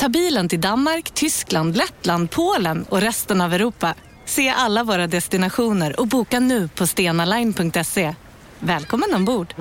Ta 0.00 0.08
bilen 0.08 0.48
till 0.48 0.60
Danmark, 0.60 1.10
Tyskland, 1.10 1.76
Lettland, 1.76 2.30
Polen 2.30 2.84
och 2.88 3.00
resten 3.00 3.40
av 3.40 3.54
Europa. 3.54 3.94
Se 4.24 4.48
alla 4.48 4.84
våra 4.84 5.06
destinationer 5.06 6.00
och 6.00 6.06
boka 6.06 6.40
nu 6.40 6.68
på 6.68 6.86
stenaline.se. 6.86 8.14
Välkommen 8.58 9.14
ombord! 9.14 9.54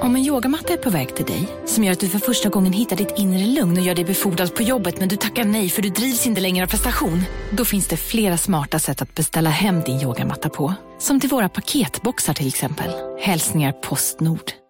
Om 0.00 0.16
en 0.16 0.24
yogamatta 0.24 0.72
är 0.72 0.76
på 0.76 0.90
väg 0.90 1.16
till 1.16 1.24
dig, 1.24 1.48
som 1.66 1.84
gör 1.84 1.92
att 1.92 2.00
du 2.00 2.08
för 2.08 2.18
första 2.18 2.48
gången 2.48 2.72
hittar 2.72 2.96
ditt 2.96 3.18
inre 3.18 3.46
lugn 3.46 3.76
och 3.78 3.82
gör 3.82 3.94
dig 3.94 4.04
befordrad 4.04 4.54
på 4.54 4.62
jobbet 4.62 5.00
men 5.00 5.08
du 5.08 5.16
tackar 5.16 5.44
nej 5.44 5.68
för 5.68 5.82
du 5.82 5.88
drivs 5.88 6.26
inte 6.26 6.40
längre 6.40 6.64
av 6.64 6.68
prestation. 6.68 7.22
Då 7.50 7.64
finns 7.64 7.88
det 7.88 7.96
flera 7.96 8.36
smarta 8.36 8.78
sätt 8.78 9.02
att 9.02 9.14
beställa 9.14 9.50
hem 9.50 9.80
din 9.80 10.00
yogamatta 10.00 10.48
på. 10.48 10.74
Som 10.98 11.20
till 11.20 11.30
våra 11.30 11.48
paketboxar 11.48 12.34
till 12.34 12.48
exempel. 12.48 12.90
Hälsningar 13.20 13.72
Postnord. 13.72 14.65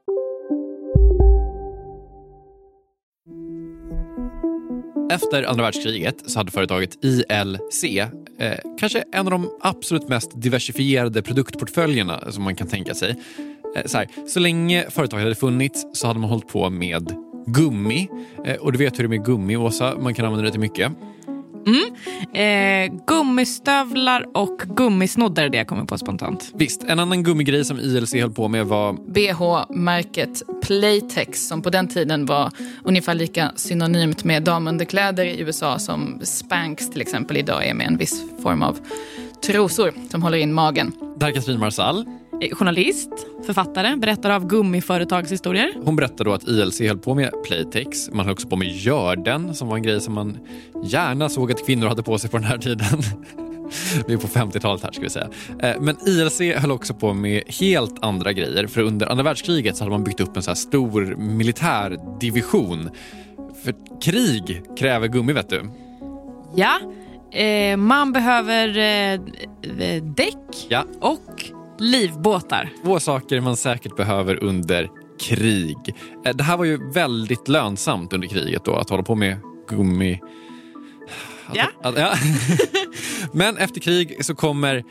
Efter 5.11 5.43
andra 5.43 5.63
världskriget 5.63 6.23
så 6.27 6.39
hade 6.39 6.51
företaget 6.51 7.05
ILC 7.05 7.85
eh, 8.39 8.55
kanske 8.79 9.05
en 9.13 9.27
av 9.27 9.31
de 9.31 9.51
absolut 9.61 10.09
mest 10.09 10.43
diversifierade 10.43 11.23
produktportföljerna 11.23 12.33
som 12.33 12.45
man 12.45 12.57
kan 12.57 12.67
tänka 12.67 12.95
sig. 12.95 13.17
Eh, 13.77 13.87
så, 13.87 13.99
här, 13.99 14.09
så 14.29 14.41
länge 14.41 14.85
företaget 14.91 15.25
hade 15.25 15.35
funnits 15.35 15.87
så 15.93 16.07
hade 16.07 16.21
man 16.21 16.31
hållit 16.31 16.49
på 16.49 16.71
med 16.71 17.13
gummi. 17.47 18.09
Eh, 18.45 18.57
och 18.57 18.73
du 18.73 18.79
vet 18.79 18.99
hur 18.99 18.99
det 18.99 19.07
är 19.07 19.19
med 19.19 19.25
gummi, 19.25 19.57
Åsa. 19.57 19.95
Man 20.01 20.15
kan 20.15 20.25
använda 20.25 20.45
det 20.45 20.51
till 20.51 20.61
mycket. 20.61 20.93
Eh, 21.67 22.93
gummistövlar 23.07 24.27
och 24.35 24.59
gummisnoddar 24.77 25.45
är 25.45 25.49
det 25.49 25.59
jag 25.59 25.67
kommer 25.67 25.85
på 25.85 25.99
spontant. 25.99 26.53
Visst, 26.55 26.83
en 26.83 26.99
annan 26.99 27.23
gummigrej 27.23 27.65
som 27.65 27.79
ILC 27.79 28.15
höll 28.15 28.31
på 28.31 28.49
med 28.49 28.67
var 28.67 28.93
BH-märket 28.93 30.43
Playtex 30.63 31.49
som 31.49 31.63
på 31.63 31.71
den 31.71 31.89
tiden 31.89 32.27
var 32.27 32.51
ungefär 32.85 33.15
lika 33.15 33.53
synonymt 33.57 34.25
med 34.25 34.43
damunderkläder 34.43 35.25
i 35.25 35.41
USA 35.41 35.79
som 35.79 36.21
Spanx 36.23 36.91
till 36.91 37.01
exempel 37.01 37.37
idag 37.37 37.67
är 37.67 37.75
med 37.75 37.87
en 37.87 37.97
viss 37.97 38.23
form 38.43 38.63
av 38.63 38.79
trosor 39.47 39.93
som 40.11 40.23
håller 40.23 40.39
in 40.39 40.53
magen. 40.53 40.93
där 41.17 41.31
Katrin 41.31 41.61
Marsall. 41.61 42.05
Eh, 42.41 42.55
journalist, 42.55 43.09
författare, 43.47 43.97
berättare 43.97 44.35
av 44.35 44.47
gummiföretagshistorier. 44.47 45.73
Hon 45.85 45.97
berättade 45.97 46.25
då 46.31 46.35
att 46.35 46.49
ILC 46.49 46.81
höll 46.81 46.99
på 46.99 47.15
med 47.15 47.31
Playtex. 47.47 48.11
Man 48.13 48.27
höll 48.27 48.33
också 48.33 48.49
på 48.49 48.57
med 48.57 48.69
görden 48.69 49.55
som 49.55 49.69
var 49.69 49.77
en 49.77 49.83
grej 49.83 50.01
som 50.01 50.15
man 50.15 50.39
gärna 50.85 51.29
såg 51.29 51.53
att 51.53 51.67
kvinnor 51.67 51.87
hade 51.87 52.03
på 52.03 52.19
sig 52.19 52.31
på 52.31 52.37
den 52.37 52.47
här 52.47 52.59
tiden. 52.59 52.87
Vi 54.07 54.15
är 54.15 54.19
på 54.19 54.27
50-talet 54.27 54.83
här 54.83 54.93
ska 54.93 55.03
vi 55.03 55.11
säga. 55.11 55.29
Eh, 55.63 55.81
Men 55.81 55.97
ILC 56.09 56.41
höll 56.57 56.71
också 56.73 56.95
på 56.95 57.15
med 57.15 57.43
helt 57.61 58.05
andra 58.05 58.33
grejer. 58.33 58.67
För 58.67 58.81
under 58.81 59.07
andra 59.07 59.25
världskriget 59.25 59.77
så 59.77 59.85
hade 59.85 59.91
man 59.91 60.05
byggt 60.05 60.21
upp 60.21 60.37
en 60.37 60.43
så 60.43 60.51
här 60.51 60.55
stor 60.57 61.17
militär 61.17 61.99
division. 62.21 62.91
För 63.65 63.75
krig 64.03 64.63
kräver 64.79 65.09
gummi 65.09 65.33
vet 65.33 65.51
du. 65.51 65.63
Ja, 66.55 66.79
eh, 67.41 67.77
man 67.77 68.13
behöver 68.13 68.69
eh, 68.79 69.21
däck 70.03 70.67
Ja. 70.69 70.85
och 71.01 71.45
livbåtar. 71.79 72.71
Två 72.85 73.01
saker 73.01 73.41
man 73.41 73.57
säkert 73.57 73.97
behöver 73.97 74.45
under 74.45 74.89
krig. 75.21 75.77
Eh, 76.27 76.37
Det 76.37 76.45
här 76.45 76.57
var 76.57 76.65
ju 76.65 76.91
väldigt 76.93 77.49
lönsamt 77.49 78.13
under 78.13 78.29
kriget 78.29 78.65
då, 78.65 78.77
att 78.77 78.91
hålla 78.91 79.03
på 79.03 79.15
med 79.15 79.37
gummi. 79.69 80.21
Att, 81.47 81.57
Ja. 81.57 81.67
Att, 81.83 81.99
ja. 81.99 82.15
Men 83.33 83.57
efter 83.57 83.81
krig 83.81 84.25
så 84.25 84.35
kommer 84.35 84.85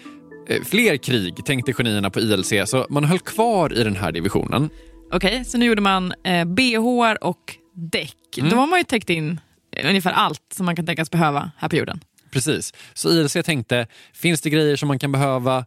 eh, 0.49 0.63
fler 0.63 0.97
krig, 0.97 1.45
tänkte 1.45 1.73
genierna 1.73 2.09
på 2.09 2.19
ILC, 2.19 2.53
så 2.65 2.85
man 2.89 3.03
höll 3.03 3.19
kvar 3.19 3.73
i 3.73 3.83
den 3.83 3.95
här 3.95 4.11
divisionen. 4.11 4.69
Okej, 5.11 5.45
så 5.45 5.57
nu 5.57 5.65
gjorde 5.65 5.81
man 5.81 6.13
eh, 6.23 6.45
bh 6.45 6.77
och 7.21 7.55
däck. 7.91 8.15
Då 8.49 8.55
har 8.55 8.67
man 8.67 8.79
ju 8.79 8.83
täckt 8.83 9.09
in 9.09 9.39
eh, 9.75 9.89
ungefär 9.89 10.11
allt 10.11 10.41
som 10.53 10.65
man 10.65 10.75
kan 10.75 10.85
tänkas 10.85 11.11
behöva 11.11 11.51
här 11.57 11.69
på 11.69 11.75
jorden. 11.75 11.99
Precis. 12.31 12.73
Så 12.93 13.09
ILC 13.09 13.37
tänkte, 13.45 13.87
finns 14.13 14.41
det 14.41 14.49
grejer 14.49 14.75
som 14.75 14.87
man 14.87 14.99
kan 14.99 15.11
behöva 15.11 15.65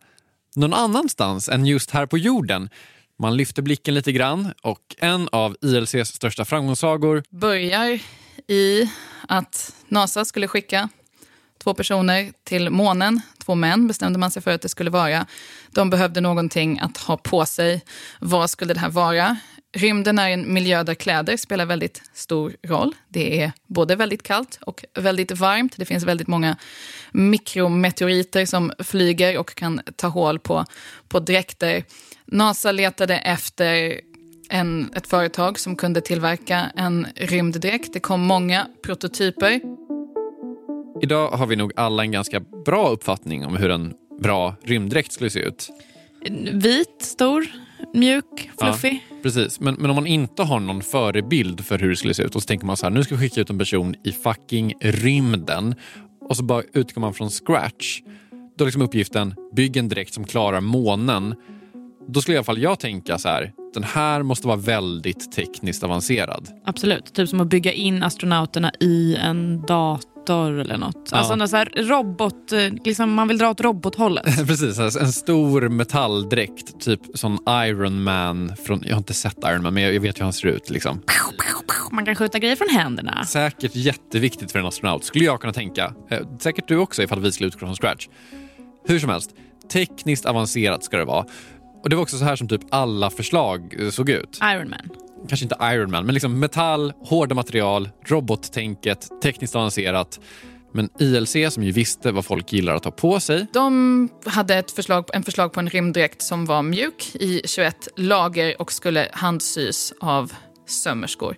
någon 0.59 0.75
annanstans 0.75 1.49
än 1.49 1.67
just 1.67 1.91
här 1.91 2.07
på 2.07 2.19
jorden? 2.19 2.71
Man 3.19 3.37
lyfter 3.37 3.63
blicken 3.63 3.95
lite 3.95 4.13
grann 4.13 4.53
och 4.63 4.97
en 4.99 5.29
av 5.33 5.57
ILCs 5.61 6.09
största 6.09 6.45
framgångssagor 6.45 7.23
Börjar 7.31 8.01
i 8.47 8.91
att 9.29 9.75
NASA 9.89 10.25
skulle 10.25 10.49
skicka 10.49 10.89
två 11.59 11.75
personer 11.75 12.33
till 12.45 12.71
månen. 12.71 13.21
Två 13.45 13.55
män 13.55 13.87
bestämde 13.87 14.19
man 14.19 14.31
sig 14.31 14.43
för 14.43 14.51
att 14.51 14.63
det 14.63 14.69
skulle 14.69 14.91
vara. 14.91 15.27
De 15.71 15.91
behövde 15.91 16.21
någonting 16.21 16.79
att 16.79 16.97
ha 16.97 17.17
på 17.17 17.47
sig. 17.47 17.85
Vad 18.21 18.51
skulle 18.51 18.75
det 18.75 18.81
här 18.81 18.91
vara? 18.91 19.37
Rymden 19.77 20.19
är 20.19 20.31
en 20.31 20.53
miljö 20.53 20.83
där 20.83 20.95
kläder 20.95 21.37
spelar 21.37 21.67
väldigt 21.67 22.03
stor 22.15 22.57
roll. 22.63 22.95
Det 23.09 23.43
är 23.43 23.53
både 23.67 23.97
väldigt 23.97 24.23
kallt 24.23 24.59
och 24.63 24.85
väldigt 24.95 25.33
varmt. 25.33 25.75
Det 25.77 25.85
finns 25.85 26.05
väldigt 26.05 26.29
många 26.29 26.57
mikrometeoriter 27.13 28.47
som 28.47 28.73
flyger 28.79 29.39
och 29.39 29.55
kan 29.55 29.81
ta 29.97 30.07
hål 30.07 30.39
på, 30.39 30.65
på 31.09 31.21
dräkter. 31.21 31.85
NASA 32.27 32.73
letade 32.73 33.19
efter 33.19 34.01
en, 34.51 34.91
ett 34.95 35.07
företag 35.07 35.59
som 35.59 35.77
kunde 35.77 36.01
tillverka 36.01 36.71
en 36.77 37.07
rymddräkt. 37.17 37.93
Det 37.93 38.01
kom 38.01 38.21
många 38.21 38.67
prototyper. 38.83 39.61
Idag 41.03 41.31
har 41.31 41.47
vi 41.47 41.57
nog 41.57 41.73
alla 41.77 42.03
en 42.03 42.13
ganska 42.13 42.41
bra 42.41 42.89
uppfattning 42.89 43.47
om 43.47 43.57
hur 43.57 43.71
en 43.71 43.95
bra 44.21 44.55
rymddräkt 44.63 45.13
skulle 45.13 45.31
se 45.31 45.41
ut. 45.41 45.69
Vit, 46.53 47.03
stor, 47.03 47.47
mjuk, 47.95 48.51
fluffig. 48.59 49.07
Ja, 49.11 49.17
precis, 49.23 49.61
men, 49.61 49.75
men 49.75 49.91
om 49.91 49.95
man 49.95 50.07
inte 50.07 50.43
har 50.43 50.61
någon 50.61 50.83
förebild 50.83 51.65
för 51.65 51.79
hur 51.79 51.91
det 51.91 51.97
skulle 51.97 52.15
se 52.15 52.23
ut 52.23 52.35
och 52.35 52.43
så 52.43 52.47
tänker 52.47 52.67
man 52.67 52.77
så 52.77 52.87
här, 52.87 52.91
nu 52.91 53.05
ska 53.05 53.15
vi 53.15 53.21
skicka 53.21 53.41
ut 53.41 53.51
en 53.51 53.59
person 53.59 53.95
i 54.05 54.13
fucking 54.13 54.75
rymden 54.81 55.75
och 56.29 56.37
så 56.37 56.43
bara 56.43 56.63
utgår 56.73 57.01
man 57.01 57.15
från 57.15 57.31
scratch. 57.31 58.01
Då 58.57 58.65
är 58.65 58.67
liksom 58.67 58.83
uppgiften, 58.83 59.35
bygg 59.53 59.77
en 59.77 59.89
dräkt 59.89 60.15
som 60.15 60.25
klarar 60.25 60.61
månen. 60.61 61.35
Då 62.09 62.21
skulle 62.21 62.35
i 62.35 62.39
alla 62.39 62.45
fall 62.45 62.59
jag 62.59 62.81
tänka 62.81 63.19
så 63.19 63.29
här, 63.29 63.53
den 63.75 63.85
här 63.85 64.23
måste 64.23 64.47
vara 64.47 64.57
väldigt 64.57 65.33
tekniskt 65.33 65.85
avancerad. 65.85 66.49
Absolut. 66.65 67.15
Typ 67.15 67.29
som 67.29 67.41
att 67.41 67.49
bygga 67.49 67.73
in 67.73 68.03
astronauterna 68.03 68.73
i 68.81 69.17
en 69.17 69.63
dator 69.63 70.18
eller 70.33 70.77
något. 70.77 71.09
Ja. 71.11 71.19
Alltså 71.19 71.37
någon 71.37 71.49
så 71.49 71.57
här 71.57 71.73
robot, 71.77 72.53
eh, 72.53 72.59
liksom 72.85 73.13
man 73.13 73.29
vill 73.29 73.39
dra 73.39 73.51
åt 73.51 73.61
robothållet. 73.61 74.25
Precis, 74.47 74.79
alltså 74.79 75.01
en 75.01 75.13
stor 75.13 75.69
metalldräkt, 75.69 76.81
typ 76.81 77.01
som 77.15 77.39
Iron 77.49 78.03
Man. 78.03 78.53
Från, 78.67 78.83
jag 78.85 78.93
har 78.93 78.99
inte 78.99 79.15
sett 79.15 79.39
Iron 79.45 79.63
Man, 79.63 79.75
men 79.75 79.83
jag 79.83 79.99
jag 79.99 80.03
vet 80.03 80.19
hur 80.19 80.25
han 80.25 80.33
ser 80.33 80.49
ut. 80.49 80.71
Liksom. 80.71 81.03
Man 81.93 82.05
kan 82.05 82.15
skjuta 82.15 82.39
grejer 82.39 82.57
från 82.57 82.69
händerna. 82.69 83.25
Säkert 83.25 83.77
jätteviktigt 83.77 84.53
för 84.53 84.59
en 84.59 84.67
astronaut, 84.67 85.05
skulle 85.05 85.25
jag 85.25 85.41
kunna 85.41 85.53
tänka. 85.53 85.95
Eh, 86.11 86.21
säkert 86.39 86.69
du 86.69 86.77
också 86.77 87.03
ifall 87.03 87.21
vi 87.21 87.33
skulle 87.33 87.49
utgå 87.49 87.59
från 87.59 87.75
scratch. 87.77 88.09
Hur 88.87 88.99
som 88.99 89.11
helst, 89.11 89.31
tekniskt 89.73 90.27
avancerat 90.27 90.85
ska 90.85 90.97
det 90.97 91.05
vara. 91.05 91.25
Och 91.83 91.91
Det 91.91 91.97
var 91.97 92.03
också 92.03 92.19
så 92.19 92.25
här 92.25 92.37
som 92.37 92.49
typ 92.49 92.61
alla 92.71 93.11
förslag 93.11 93.75
eh, 93.81 93.91
såg 93.91 94.11
ut. 94.11 94.39
Iron 94.43 94.71
Man. 94.71 95.08
Kanske 95.29 95.45
inte 95.45 95.57
Iron 95.63 95.91
Man, 95.91 96.07
men 96.07 96.15
liksom 96.15 96.41
metall, 96.41 96.93
hårda 97.01 97.35
material, 97.35 97.91
robottänket, 98.07 99.09
tekniskt 99.23 99.57
avancerat. 99.57 100.21
Men 100.73 100.89
ILC, 100.99 101.37
som 101.51 101.63
ju 101.63 101.73
visste 101.73 102.13
vad 102.13 102.25
folk 102.25 102.53
gillar 102.53 102.75
att 102.75 102.85
ha 102.85 102.93
på 102.93 103.21
sig, 103.21 103.47
De 103.53 104.09
hade 104.25 104.55
ett 104.55 104.71
förslag, 104.71 105.05
en 105.13 105.23
förslag 105.23 105.53
på 105.53 105.61
en 105.61 105.71
rymddräkt 105.71 106.23
som 106.23 106.47
var 106.47 106.63
mjuk 106.63 107.11
i 107.15 107.41
21 107.45 107.89
lager 107.97 108.61
och 108.61 108.73
skulle 108.73 109.09
handsys 109.13 109.93
av 110.01 110.33
sömmerskor. 110.67 111.37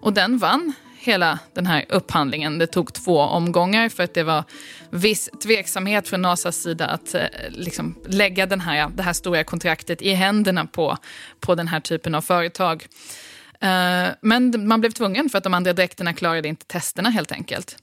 Och 0.00 0.12
den 0.12 0.38
vann 0.38 0.72
hela 1.06 1.38
den 1.52 1.66
här 1.66 1.84
upphandlingen. 1.88 2.58
Det 2.58 2.66
tog 2.66 2.92
två 2.92 3.18
omgångar 3.18 3.88
för 3.88 4.02
att 4.02 4.14
det 4.14 4.22
var 4.22 4.44
viss 4.90 5.30
tveksamhet 5.42 6.08
från 6.08 6.22
NASAs 6.22 6.56
sida 6.56 6.86
att 6.86 7.14
eh, 7.14 7.22
liksom 7.50 7.94
lägga 8.06 8.46
den 8.46 8.60
här, 8.60 8.88
det 8.94 9.02
här 9.02 9.12
stora 9.12 9.44
kontraktet 9.44 10.02
i 10.02 10.12
händerna 10.12 10.66
på, 10.66 10.96
på 11.40 11.54
den 11.54 11.68
här 11.68 11.80
typen 11.80 12.14
av 12.14 12.20
företag. 12.20 12.86
Eh, 13.60 14.06
men 14.20 14.68
man 14.68 14.80
blev 14.80 14.90
tvungen 14.90 15.28
för 15.28 15.38
att 15.38 15.44
de 15.44 15.54
andra 15.54 15.72
dräkterna 15.72 16.12
klarade 16.12 16.48
inte 16.48 16.66
testerna 16.66 17.10
helt 17.10 17.32
enkelt. 17.32 17.76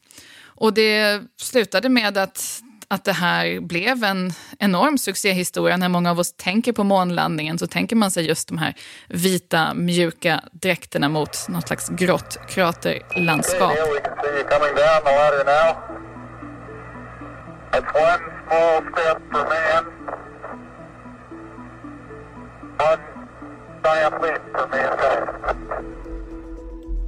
Och 0.44 0.74
det 0.74 1.22
slutade 1.38 1.90
med 1.90 2.18
att 2.18 2.62
att 2.92 3.04
det 3.04 3.14
här 3.14 3.60
blev 3.60 4.04
en 4.04 4.34
enorm 4.60 4.98
succéhistoria. 4.98 5.78
När 5.78 5.90
många 5.90 6.12
av 6.12 6.20
oss 6.20 6.34
tänker 6.34 6.72
på 6.72 6.84
månlandningen 6.84 7.60
så 7.60 7.68
tänker 7.68 7.96
man 7.96 8.12
sig 8.12 8.28
just 8.28 8.48
de 8.48 8.58
här 8.58 8.76
vita, 9.08 9.74
mjuka 9.74 10.42
dräkterna 10.52 11.10
mot 11.10 11.50
något 11.50 11.68
slags 11.68 11.90
grått 11.90 12.38
kraterlandskap. 12.50 13.74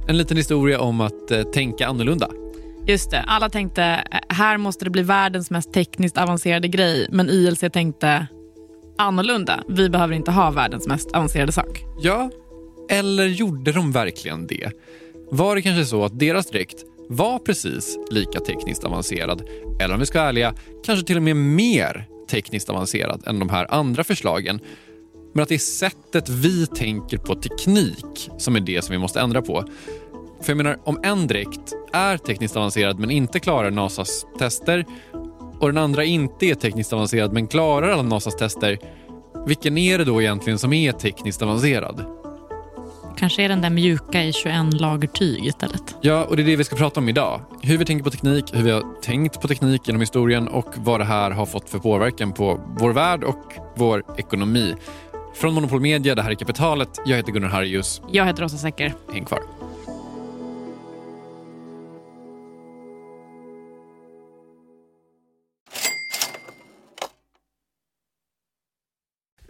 En 0.06 0.16
liten 0.16 0.36
historia 0.36 0.80
om 0.80 1.00
att 1.00 1.30
eh, 1.30 1.42
tänka 1.42 1.86
annorlunda. 1.86 2.28
Just 2.86 3.10
det, 3.10 3.20
alla 3.20 3.48
tänkte 3.48 3.82
eh, 3.82 4.18
här 4.28 4.58
måste 4.58 4.84
det 4.84 4.90
bli 4.90 5.02
världens 5.02 5.50
mest 5.50 5.72
tekniskt 5.72 6.18
avancerade 6.18 6.68
grej, 6.68 7.08
men 7.10 7.30
ILC 7.30 7.64
tänkte 7.72 8.26
annorlunda. 8.98 9.62
Vi 9.68 9.90
behöver 9.90 10.14
inte 10.14 10.30
ha 10.30 10.50
världens 10.50 10.88
mest 10.88 11.12
avancerade 11.12 11.52
sak. 11.52 11.84
Ja, 12.02 12.30
eller 12.90 13.26
gjorde 13.26 13.72
de 13.72 13.92
verkligen 13.92 14.46
det? 14.46 14.70
Var 15.30 15.56
det 15.56 15.62
kanske 15.62 15.84
så 15.84 16.04
att 16.04 16.18
deras 16.18 16.46
dräkt 16.46 16.84
var 17.08 17.38
precis 17.38 17.98
lika 18.10 18.40
tekniskt 18.40 18.84
avancerad, 18.84 19.42
eller 19.80 19.94
om 19.94 20.00
vi 20.00 20.06
ska 20.06 20.18
vara 20.18 20.28
ärliga, 20.28 20.54
kanske 20.84 21.06
till 21.06 21.16
och 21.16 21.22
med 21.22 21.36
mer 21.36 22.06
tekniskt 22.30 22.70
avancerad 22.70 23.22
än 23.26 23.38
de 23.38 23.48
här 23.48 23.74
andra 23.74 24.04
förslagen. 24.04 24.60
Men 25.34 25.42
att 25.42 25.48
det 25.48 25.54
är 25.54 25.58
sättet 25.58 26.28
vi 26.28 26.66
tänker 26.66 27.18
på 27.18 27.34
teknik 27.34 28.30
som 28.38 28.56
är 28.56 28.60
det 28.60 28.84
som 28.84 28.92
vi 28.92 28.98
måste 28.98 29.20
ändra 29.20 29.42
på. 29.42 29.64
För 30.44 30.50
jag 30.50 30.56
menar, 30.56 30.78
om 30.84 31.00
en 31.02 31.26
dräkt 31.26 31.72
är 31.92 32.16
tekniskt 32.16 32.56
avancerad 32.56 32.98
men 32.98 33.10
inte 33.10 33.40
klarar 33.40 33.70
NASAs 33.70 34.26
tester 34.38 34.86
och 35.58 35.66
den 35.68 35.78
andra 35.78 36.04
inte 36.04 36.46
är 36.46 36.54
tekniskt 36.54 36.92
avancerad 36.92 37.32
men 37.32 37.46
klarar 37.46 37.90
alla 37.90 38.02
NASAs 38.02 38.36
tester, 38.36 38.78
vilken 39.46 39.78
är 39.78 39.98
det 39.98 40.04
då 40.04 40.22
egentligen 40.22 40.58
som 40.58 40.72
är 40.72 40.92
tekniskt 40.92 41.42
avancerad? 41.42 42.04
Kanske 43.16 43.42
är 43.42 43.48
den 43.48 43.60
där 43.60 43.70
mjuka 43.70 44.24
i 44.24 44.32
21 44.32 44.80
lager 44.80 45.08
tyg 45.08 45.46
istället. 45.46 45.96
Ja, 46.00 46.24
och 46.24 46.36
det 46.36 46.42
är 46.42 46.46
det 46.46 46.56
vi 46.56 46.64
ska 46.64 46.76
prata 46.76 47.00
om 47.00 47.08
idag. 47.08 47.40
Hur 47.62 47.78
vi 47.78 47.84
tänker 47.84 48.04
på 48.04 48.10
teknik, 48.10 48.44
hur 48.52 48.62
vi 48.62 48.70
har 48.70 49.00
tänkt 49.02 49.40
på 49.40 49.48
teknik 49.48 49.82
genom 49.86 50.00
historien 50.00 50.48
och 50.48 50.74
vad 50.76 51.00
det 51.00 51.04
här 51.04 51.30
har 51.30 51.46
fått 51.46 51.70
för 51.70 51.78
påverkan 51.78 52.32
på 52.32 52.60
vår 52.78 52.92
värld 52.92 53.24
och 53.24 53.52
vår 53.76 54.04
ekonomi. 54.16 54.74
Från 55.34 55.54
Monopol 55.54 55.80
Media, 55.80 56.14
det 56.14 56.22
här 56.22 56.30
är 56.30 56.34
Kapitalet. 56.34 57.00
Jag 57.06 57.16
heter 57.16 57.32
Gunnar 57.32 57.48
Harrius. 57.48 58.02
Jag 58.10 58.26
heter 58.26 58.44
Åsa 58.44 58.56
Secker. 58.56 58.94
Häng 59.12 59.24
kvar. 59.24 59.53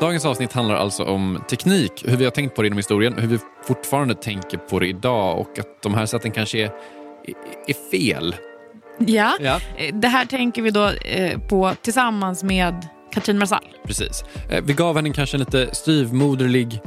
Dagens 0.00 0.24
avsnitt 0.24 0.52
handlar 0.52 0.74
alltså 0.74 1.04
om 1.04 1.42
teknik, 1.50 2.04
hur 2.06 2.16
vi 2.16 2.24
har 2.24 2.30
tänkt 2.30 2.54
på 2.56 2.62
det 2.62 2.66
inom 2.66 2.76
historien, 2.76 3.14
hur 3.18 3.28
vi 3.28 3.38
fortfarande 3.66 4.14
tänker 4.14 4.58
på 4.58 4.78
det 4.78 4.86
idag 4.86 5.38
och 5.38 5.58
att 5.58 5.82
de 5.82 5.94
här 5.94 6.06
sätten 6.06 6.30
kanske 6.30 6.58
är, 6.58 6.70
är 7.66 7.90
fel. 7.90 8.34
Ja. 8.98 9.32
Ja. 9.40 9.60
Eh, 9.76 9.94
det 9.94 10.08
här 10.08 10.24
tänker 10.26 10.62
vi 10.62 10.70
då 10.70 10.88
eh, 10.88 11.38
på 11.40 11.72
tillsammans 11.82 12.42
med 12.44 12.88
Katrin 13.12 13.38
Marsall. 13.38 13.68
Precis. 13.84 14.24
Eh, 14.50 14.64
Vi 14.64 14.72
gav 14.72 14.96
henne 14.96 15.10
kanske 15.12 15.36
en 15.36 15.40
lite 15.40 15.74
styvmoderlig 15.74 16.80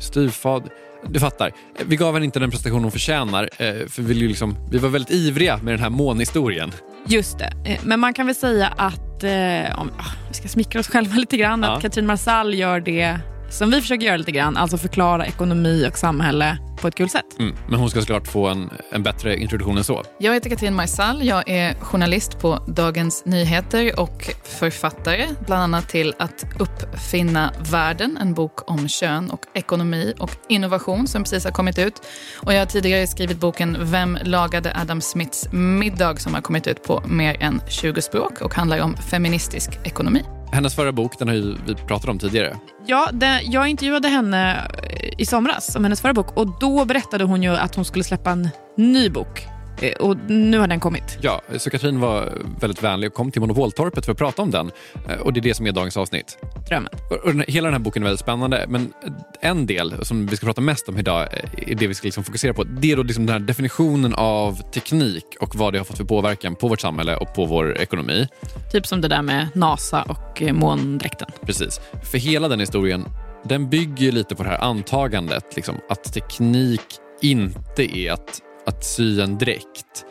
styvfad. 0.00 0.70
Du 1.06 1.20
fattar. 1.20 1.52
Vi 1.86 1.96
gav 1.96 2.14
henne 2.14 2.24
inte 2.26 2.38
den 2.40 2.50
prestation 2.50 2.82
hon 2.82 2.92
förtjänar, 2.92 3.42
eh, 3.58 3.86
för 3.88 4.02
vi, 4.02 4.14
liksom, 4.14 4.56
vi 4.70 4.78
var 4.78 4.88
väldigt 4.88 5.10
ivriga 5.10 5.56
med 5.62 5.74
den 5.74 5.80
här 5.80 5.90
månhistorien. 5.90 6.72
Just 7.06 7.38
det. 7.38 7.52
Eh, 7.64 7.78
Men 7.84 8.00
man 8.00 8.14
kan 8.14 8.26
väl 8.26 8.34
säga 8.34 8.66
att, 8.76 9.24
eh, 9.24 9.80
om 9.80 9.90
ah, 9.98 10.04
vi 10.28 10.34
ska 10.34 10.48
smickra 10.48 10.80
oss 10.80 10.88
själva 10.88 11.16
lite 11.16 11.36
grann, 11.36 11.62
Ja. 11.62 11.68
att 11.76 11.82
Katrin 11.82 12.06
Marsall 12.06 12.54
gör 12.54 12.80
det 12.80 13.18
som 13.50 13.70
vi 13.70 13.80
försöker 13.80 14.06
göra 14.06 14.16
lite 14.16 14.32
grann, 14.32 14.56
alltså 14.56 14.78
förklara 14.78 15.26
ekonomi 15.26 15.88
och 15.88 15.98
samhälle 15.98 16.58
på 16.80 16.88
ett 16.88 16.94
kul 16.94 17.08
sätt. 17.08 17.24
Mm. 17.38 17.56
Men 17.68 17.80
hon 17.80 17.90
ska 17.90 18.00
såklart 18.00 18.28
få 18.28 18.48
en, 18.48 18.70
en 18.90 19.02
bättre 19.02 19.36
introduktion 19.36 19.76
än 19.76 19.84
så. 19.84 20.02
Jag 20.18 20.34
heter 20.34 20.50
Katrin 20.50 20.74
Marsall. 20.74 21.26
Jag 21.26 21.48
är 21.48 21.74
journalist 21.74 22.38
på 22.38 22.62
Dagens 22.66 23.24
Nyheter 23.24 24.00
och 24.00 24.30
författare, 24.44 25.26
bland 25.46 25.62
annat 25.62 25.88
till 25.88 26.14
Att 26.18 26.44
uppfinna 26.58 27.52
världen, 27.70 28.18
en 28.20 28.34
bok 28.34 28.70
om 28.70 28.88
kön 28.88 29.30
och 29.30 29.40
ekonomi 29.54 30.14
och 30.18 30.30
innovation 30.48 31.06
som 31.06 31.22
precis 31.22 31.44
har 31.44 31.50
kommit 31.50 31.78
ut. 31.78 32.02
Och 32.36 32.52
jag 32.54 32.58
har 32.58 32.66
tidigare 32.66 33.06
skrivit 33.06 33.40
boken 33.40 33.76
Vem 33.80 34.18
lagade 34.24 34.76
Adam 34.80 35.00
Smiths 35.00 35.48
middag 35.52 36.16
som 36.16 36.34
har 36.34 36.40
kommit 36.40 36.66
ut 36.66 36.82
på 36.82 37.02
mer 37.06 37.42
än 37.42 37.60
20 37.68 38.02
språk 38.02 38.40
och 38.40 38.54
handlar 38.54 38.80
om 38.80 38.96
feministisk 38.96 39.70
ekonomi. 39.84 40.22
Hennes 40.52 40.74
förra 40.74 40.92
bok, 40.92 41.18
den 41.18 41.28
har 41.28 41.34
ju 41.34 41.56
vi 41.66 41.74
pratat 41.74 42.08
om 42.08 42.18
tidigare. 42.18 42.56
Ja, 42.86 43.08
det, 43.12 43.40
jag 43.44 43.68
intervjuade 43.68 44.08
henne 44.08 44.68
eh, 44.82 45.10
i 45.18 45.26
somras 45.26 45.76
om 45.76 45.84
hennes 45.84 46.00
förra 46.00 46.14
bok 46.14 46.36
och 46.36 46.58
då 46.60 46.84
berättade 46.84 47.24
hon 47.24 47.42
ju 47.42 47.50
att 47.50 47.74
hon 47.74 47.84
skulle 47.84 48.04
släppa 48.04 48.30
en 48.30 48.48
ny 48.76 49.10
bok. 49.10 49.46
Eh, 49.80 49.92
Och 49.92 50.16
nu 50.26 50.58
har 50.58 50.66
den 50.66 50.80
kommit. 50.80 51.18
Ja, 51.20 51.42
så 51.58 51.70
Katrin 51.70 52.00
var 52.00 52.32
väldigt 52.60 52.82
vänlig 52.82 53.08
och 53.10 53.14
kom 53.14 53.30
till 53.30 53.40
Monopoltorpet 53.40 54.04
för 54.04 54.12
att 54.12 54.18
prata 54.18 54.42
om 54.42 54.50
den. 54.50 54.70
Eh, 55.08 55.20
Och 55.20 55.32
det 55.32 55.40
är 55.40 55.42
det 55.42 55.54
som 55.54 55.66
är 55.66 55.72
dagens 55.72 55.96
avsnitt. 55.96 56.38
Drömmen. 56.68 56.92
Och- 57.24 57.44
hela 57.48 57.66
den 57.66 57.74
här 57.74 57.78
boken 57.80 58.02
är 58.02 58.04
väldigt 58.04 58.20
spännande, 58.20 58.64
men 58.68 58.92
en 59.40 59.66
del 59.66 60.04
som 60.06 60.26
vi 60.26 60.36
ska 60.36 60.46
prata 60.46 60.60
mest 60.60 60.88
om 60.88 60.98
idag 60.98 61.20
eh, 61.22 61.70
är 61.70 61.74
det 61.74 61.86
vi 61.86 61.94
ska 61.94 62.04
liksom 62.06 62.24
fokusera 62.24 62.54
på. 62.54 62.64
Det 62.64 62.92
är 62.92 62.96
då 62.96 63.02
liksom 63.02 63.26
den 63.26 63.32
här 63.32 63.40
definitionen 63.46 64.14
av 64.14 64.70
teknik 64.72 65.24
och 65.40 65.56
vad 65.56 65.72
det 65.72 65.78
har 65.78 65.84
fått 65.84 65.96
för 65.96 66.04
påverkan 66.04 66.54
på 66.54 66.68
vårt 66.68 66.80
samhälle 66.80 67.16
och 67.16 67.34
på 67.34 67.44
vår 67.46 67.78
ekonomi. 67.78 68.28
Typ 68.72 68.86
som 68.86 69.00
det 69.00 69.08
där 69.08 69.22
med 69.22 69.48
NASA 69.54 70.02
och 70.02 70.42
måndräkten. 70.52 71.28
Precis. 71.46 71.80
För 72.10 72.18
hela 72.18 72.48
den 72.48 72.60
historien, 72.60 73.04
den 73.44 73.68
bygger 73.70 74.12
lite 74.12 74.34
på 74.34 74.42
det 74.42 74.48
här 74.48 74.58
antagandet 74.64 75.44
liksom, 75.56 75.74
att 75.88 76.12
teknik 76.12 76.80
inte 77.22 77.98
är 77.98 78.12
att, 78.12 78.40
att 78.68 78.84
sy 78.84 79.20
en 79.20 79.38
dräkt. 79.38 80.04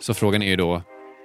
Så 0.00 0.14
frågan 0.14 0.42
är 0.42 0.46
ju 0.46 0.56
då, 0.56 0.82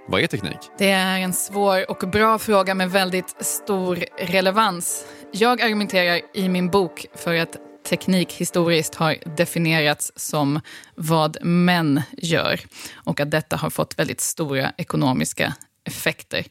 Vad 0.07 0.21
är 0.21 0.27
teknik? 0.27 0.57
Det 0.77 0.89
är 0.89 1.19
en 1.19 1.33
svår 1.33 1.91
och 1.91 2.09
bra 2.09 2.39
fråga 2.39 2.75
med 2.75 2.91
väldigt 2.91 3.35
stor 3.45 4.05
relevans. 4.17 5.05
Jag 5.31 5.61
argumenterar 5.61 6.21
i 6.33 6.49
min 6.49 6.69
bok 6.69 7.05
för 7.15 7.35
att 7.35 7.57
teknik 7.89 8.33
historiskt 8.33 8.95
har 8.95 9.15
definierats 9.37 10.11
som 10.15 10.59
vad 10.95 11.37
män 11.45 12.01
gör 12.17 12.59
och 12.93 13.19
att 13.19 13.31
detta 13.31 13.55
har 13.55 13.69
fått 13.69 13.99
väldigt 13.99 14.21
stora 14.21 14.71
ekonomiska 14.77 15.53
effekter. 15.83 16.45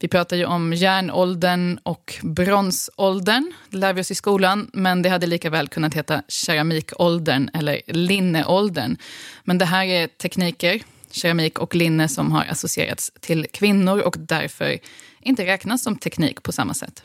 Vi 0.00 0.08
pratar 0.08 0.36
ju 0.36 0.44
om 0.44 0.72
järnåldern 0.72 1.78
och 1.82 2.18
bronsåldern, 2.22 3.52
det 3.70 3.76
lär 3.76 3.92
vi 3.92 4.00
oss 4.00 4.10
i 4.10 4.14
skolan, 4.14 4.70
men 4.72 5.02
det 5.02 5.08
hade 5.08 5.26
lika 5.26 5.50
väl 5.50 5.68
kunnat 5.68 5.94
heta 5.94 6.22
keramikåldern 6.28 7.50
eller 7.54 7.80
linneåldern. 7.86 8.96
Men 9.44 9.58
det 9.58 9.64
här 9.64 9.84
är 9.84 10.06
tekniker, 10.06 10.82
keramik 11.10 11.58
och 11.58 11.74
linne, 11.74 12.08
som 12.08 12.32
har 12.32 12.44
associerats 12.50 13.12
till 13.20 13.46
kvinnor 13.52 14.00
och 14.00 14.16
därför 14.18 14.78
inte 15.20 15.46
räknas 15.46 15.82
som 15.82 15.96
teknik 15.96 16.42
på 16.42 16.52
samma 16.52 16.74
sätt. 16.74 17.02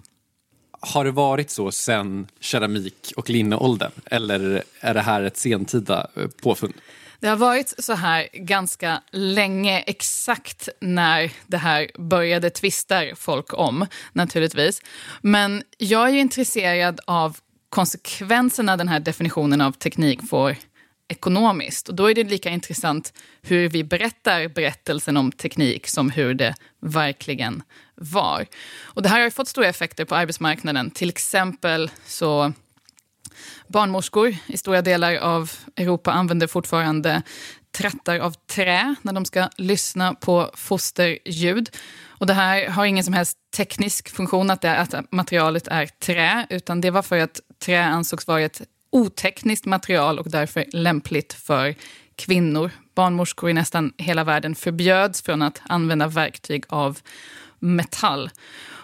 Har 0.80 1.06
det 1.06 1.12
varit 1.12 1.50
så 1.50 1.72
sen 1.72 2.28
keramik 2.40 3.14
och 3.18 3.30
linneåldern? 3.30 3.92
Eller 4.06 4.64
är 4.80 4.94
det 4.94 5.02
här 5.02 5.22
ett 5.22 5.38
sentida 5.38 6.08
eh, 6.16 6.28
påfund? 6.42 6.74
Det 7.24 7.30
har 7.30 7.38
varit 7.38 7.74
så 7.78 7.94
här 7.94 8.28
ganska 8.34 9.02
länge. 9.12 9.80
Exakt 9.80 10.70
när 10.82 11.32
det 11.48 11.58
här 11.58 11.90
började 11.98 12.50
tvistar 12.50 13.16
folk 13.16 13.54
om, 13.54 13.86
naturligtvis. 14.14 14.82
Men 15.22 15.64
jag 15.78 16.10
är 16.10 16.14
intresserad 16.14 17.00
av 17.08 17.38
konsekvenserna 17.70 18.78
den 18.78 18.88
här 18.88 19.00
definitionen 19.00 19.62
av 19.62 19.72
teknik 19.72 20.30
får 20.30 20.56
ekonomiskt. 21.08 21.90
Och 21.90 21.96
då 21.96 22.10
är 22.10 22.16
det 22.16 22.24
lika 22.24 22.50
intressant 22.50 23.14
hur 23.42 23.70
vi 23.70 23.84
berättar 23.84 24.48
berättelsen 24.48 25.18
om 25.18 25.32
teknik 25.32 25.88
som 25.88 26.10
hur 26.10 26.34
det 26.34 26.56
verkligen 26.82 27.64
var. 27.96 28.46
Och 28.84 29.02
det 29.02 29.10
här 29.10 29.22
har 29.22 29.30
fått 29.30 29.48
stora 29.48 29.68
effekter 29.68 30.06
på 30.06 30.16
arbetsmarknaden. 30.16 30.92
Till 30.92 31.10
exempel 31.10 31.92
så 32.06 32.54
barnmorskor 33.68 34.36
i 34.48 34.58
stora 34.58 34.82
delar 34.82 35.16
av 35.16 35.52
Europa 35.76 36.12
använder 36.12 36.48
fortfarande 36.48 37.22
trattar 37.78 38.20
av 38.20 38.34
trä 38.34 38.96
när 39.02 39.14
de 39.14 39.26
ska 39.26 39.50
lyssna 39.58 40.14
på 40.14 40.52
fosterljud. 40.54 41.70
Och 42.08 42.28
det 42.28 42.34
här 42.34 42.68
har 42.68 42.86
ingen 42.86 43.04
som 43.04 43.14
helst 43.14 43.38
teknisk 43.56 44.10
funktion, 44.10 44.50
att, 44.50 44.62
det, 44.62 44.78
att 44.78 45.12
materialet 45.12 45.68
är 45.68 45.86
trä, 45.86 46.48
utan 46.50 46.82
det 46.82 46.92
var 46.92 47.02
för 47.02 47.20
att 47.20 47.40
trä 47.66 47.84
ansågs 47.84 48.28
vara 48.28 48.42
ett 48.42 48.62
otekniskt 48.90 49.66
material 49.66 50.20
och 50.20 50.30
därför 50.30 50.66
lämpligt 50.72 51.34
för 51.34 51.76
kvinnor. 52.16 52.72
Barnmorskor 52.96 53.50
i 53.50 53.54
nästan 53.54 53.94
hela 53.98 54.24
världen 54.24 54.56
förbjöds 54.56 55.22
från 55.22 55.42
att 55.42 55.62
använda 55.64 56.08
verktyg 56.08 56.64
av 56.70 57.00
metall. 57.60 58.30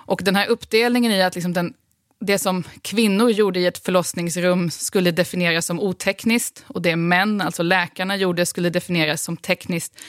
Och 0.10 0.22
den 0.24 0.36
här 0.36 0.48
uppdelningen 0.48 1.12
i 1.12 1.22
att 1.22 1.36
liksom 1.36 1.54
den, 1.54 1.74
det 2.22 2.40
som 2.40 2.64
kvinnor 2.82 3.30
gjorde 3.30 3.60
i 3.60 3.66
ett 3.66 3.78
förlossningsrum 3.78 4.70
skulle 4.70 5.12
definieras 5.12 5.66
som 5.66 5.80
otekniskt 5.80 6.66
och 6.68 6.82
det 6.82 6.96
män, 6.96 7.42
alltså 7.42 7.64
läkarna, 7.64 8.16
gjorde 8.16 8.46
skulle 8.46 8.70
definieras 8.70 9.24
som 9.24 9.38
tekniskt 9.38 10.00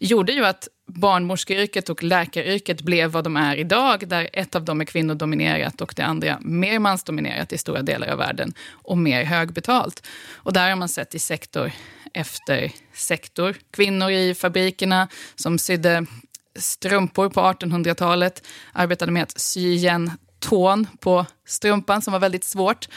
gjorde 0.00 0.32
ju 0.32 0.44
att 0.44 0.68
barnmorskeyrket 0.86 1.88
och 1.88 2.02
läkaryrket 2.02 2.82
blev 2.82 3.10
vad 3.10 3.24
de 3.24 3.36
är 3.36 3.56
idag, 3.56 4.08
där 4.08 4.30
ett 4.32 4.54
av 4.54 4.64
dem 4.64 4.80
är 4.80 4.84
kvinnodominerat 4.84 5.80
och 5.80 5.92
det 5.96 6.02
andra 6.02 6.38
mer 6.40 6.78
mansdominerat 6.78 7.52
i 7.52 7.58
stora 7.58 7.82
delar 7.82 8.08
av 8.08 8.18
världen 8.18 8.54
och 8.70 8.98
mer 8.98 9.24
högbetalt. 9.24 10.06
Och 10.32 10.52
där 10.52 10.68
har 10.68 10.76
man 10.76 10.88
sett 10.88 11.14
i 11.14 11.18
sektor 11.18 11.72
efter 12.14 12.72
sektor. 12.94 13.56
Kvinnor 13.70 14.10
i 14.10 14.34
fabrikerna 14.34 15.08
som 15.34 15.58
sydde 15.58 16.06
strumpor 16.58 17.28
på 17.28 17.40
1800-talet 17.40 18.46
arbetade 18.72 19.12
med 19.12 19.22
att 19.22 19.40
sy 19.40 19.72
igen 19.72 20.10
tån 20.40 20.86
på 21.00 21.26
strumpan 21.46 22.02
som 22.02 22.12
var 22.12 22.20
väldigt 22.20 22.44
svårt. 22.44 22.88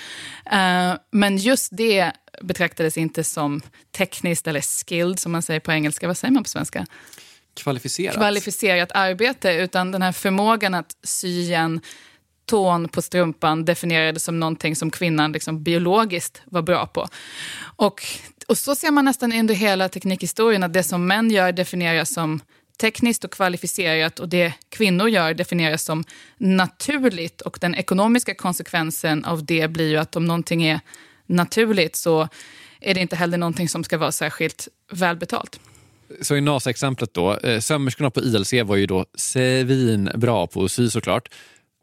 Uh, 0.53 0.95
men 1.11 1.37
just 1.37 1.77
det 1.77 2.11
betraktades 2.41 2.97
inte 2.97 3.23
som 3.23 3.61
tekniskt 3.91 4.47
eller 4.47 4.61
skilled 4.61 5.19
som 5.19 5.31
man 5.31 5.41
säger 5.41 5.59
på 5.59 5.71
engelska. 5.71 6.07
Vad 6.07 6.17
säger 6.17 6.31
man 6.31 6.43
på 6.43 6.49
svenska? 6.49 6.85
Kvalificerat? 7.55 8.15
Kvalificerat 8.15 8.91
arbete, 8.91 9.53
utan 9.53 9.91
den 9.91 10.01
här 10.01 10.11
förmågan 10.11 10.73
att 10.73 10.97
sy 11.03 11.27
igen 11.27 11.81
tån 12.45 12.87
på 12.87 13.01
strumpan 13.01 13.65
definierades 13.65 14.23
som 14.23 14.39
någonting 14.39 14.75
som 14.75 14.91
kvinnan 14.91 15.31
liksom 15.31 15.63
biologiskt 15.63 16.41
var 16.45 16.61
bra 16.61 16.87
på. 16.87 17.07
Och, 17.75 18.03
och 18.47 18.57
så 18.57 18.75
ser 18.75 18.91
man 18.91 19.05
nästan 19.05 19.33
under 19.33 19.53
hela 19.55 19.89
teknikhistorien 19.89 20.63
att 20.63 20.73
det 20.73 20.83
som 20.83 21.07
män 21.07 21.31
gör 21.31 21.51
definieras 21.51 22.13
som 22.13 22.39
tekniskt 22.77 23.23
och 23.23 23.31
kvalificerat 23.31 24.19
och 24.19 24.29
det 24.29 24.53
kvinnor 24.69 25.09
gör 25.09 25.33
definieras 25.33 25.83
som 25.83 26.03
naturligt. 26.37 27.41
Och 27.41 27.57
den 27.61 27.75
ekonomiska 27.75 28.35
konsekvensen 28.35 29.25
av 29.25 29.45
det 29.45 29.67
blir 29.67 29.89
ju 29.89 29.97
att 29.97 30.15
om 30.15 30.25
någonting 30.25 30.63
är 30.63 30.79
naturligt 31.25 31.95
så 31.95 32.29
är 32.79 32.93
det 32.93 33.01
inte 33.01 33.15
heller 33.15 33.37
någonting 33.37 33.69
som 33.69 33.83
ska 33.83 33.97
vara 33.97 34.11
särskilt 34.11 34.67
välbetalt. 34.91 35.59
Så 36.21 36.35
i 36.35 36.41
NASA-exemplet 36.41 37.13
då, 37.13 37.37
eh, 37.37 37.59
sömmerskorna 37.59 38.09
på 38.11 38.21
ILC 38.21 38.53
var 38.63 38.75
ju 38.75 38.85
då 38.85 39.05
svinbra 39.15 40.47
på 40.47 40.63
att 40.63 40.71
sy 40.71 40.89
såklart. 40.89 41.29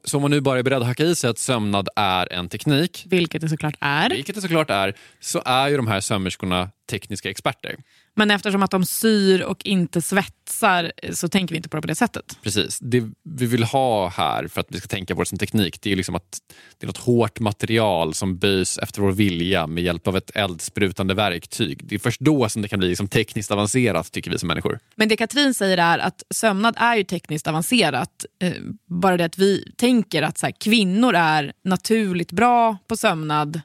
Så 0.05 0.17
om 0.17 0.23
man 0.23 0.31
nu 0.31 0.41
bara 0.41 0.59
är 0.59 0.63
beredd 0.63 0.81
att 0.81 0.87
hacka 0.87 1.05
i 1.05 1.17
sig 1.17 1.31
att 1.31 1.39
sömnad 1.39 1.89
är 1.97 2.33
en 2.33 2.49
teknik, 2.49 3.05
Vilket 3.07 3.41
det 3.41 3.49
såklart 3.49 3.75
är. 3.81 4.11
vilket 4.11 4.35
det 4.35 4.41
såklart 4.41 4.71
är, 4.71 4.95
så 5.21 5.43
är 5.45 5.69
ju 5.69 5.77
de 5.77 5.87
här 5.87 6.01
sömmerskorna 6.01 6.71
tekniska 6.91 7.31
experter. 7.31 7.77
Men 8.17 8.31
eftersom 8.31 8.63
att 8.63 8.71
de 8.71 8.85
syr 8.85 9.43
och 9.43 9.65
inte 9.65 10.03
svetsar 10.03 10.93
så 11.13 11.29
tänker 11.29 11.55
vi 11.55 11.57
inte 11.57 11.69
på 11.69 11.77
det 11.77 11.81
på 11.81 11.89
det 11.89 11.95
sättet. 11.95 12.39
Precis. 12.43 12.79
Det 12.81 13.05
vi 13.23 13.47
vill 13.47 13.65
ha 13.65 14.09
här 14.09 14.49
för 14.49 14.61
att 14.61 14.67
vi 14.69 14.79
ska 14.79 14.89
tänka 14.89 15.15
på 15.15 15.21
det 15.21 15.27
som 15.27 15.39
teknik, 15.39 15.83
det 15.83 15.93
är 15.93 15.97
liksom 15.97 16.15
att 16.15 16.39
det 16.79 16.85
är 16.85 16.87
något 16.87 16.97
hårt 16.97 17.41
material 17.41 18.15
som 18.15 18.39
böjs 18.39 18.79
efter 18.79 19.03
vår 19.03 19.13
vilja 19.13 19.67
med 19.67 19.85
hjälp 19.85 20.09
av 20.09 20.17
ett 20.17 20.31
eldsprutande 20.35 21.15
verktyg. 21.15 21.81
Det 21.85 21.95
är 21.95 21.99
först 21.99 22.21
då 22.21 22.49
som 22.49 22.63
det 22.63 22.69
kan 22.69 22.79
bli 22.79 22.89
liksom 22.89 23.09
tekniskt 23.09 23.51
avancerat, 23.51 24.13
tycker 24.13 24.31
vi 24.31 24.39
som 24.39 24.47
människor. 24.47 24.79
Men 24.95 25.09
det 25.09 25.17
Katrin 25.17 25.55
säger 25.55 25.79
är 25.79 25.99
att 25.99 26.23
sömnad 26.31 26.75
är 26.79 26.97
ju 26.97 27.05
tekniskt 27.05 27.47
avancerat. 27.47 28.25
Eh, 28.43 28.53
bara 28.87 29.17
det 29.17 29.25
att 29.25 29.39
vi 29.39 29.73
tänker 29.77 30.23
att 30.23 30.39
så 30.39 30.47
här, 30.47 30.55
kvinnor 30.61 31.15
är 31.15 31.53
naturligt 31.65 32.33
bra 32.33 32.79
på 32.87 32.97
sömnad 32.97 33.61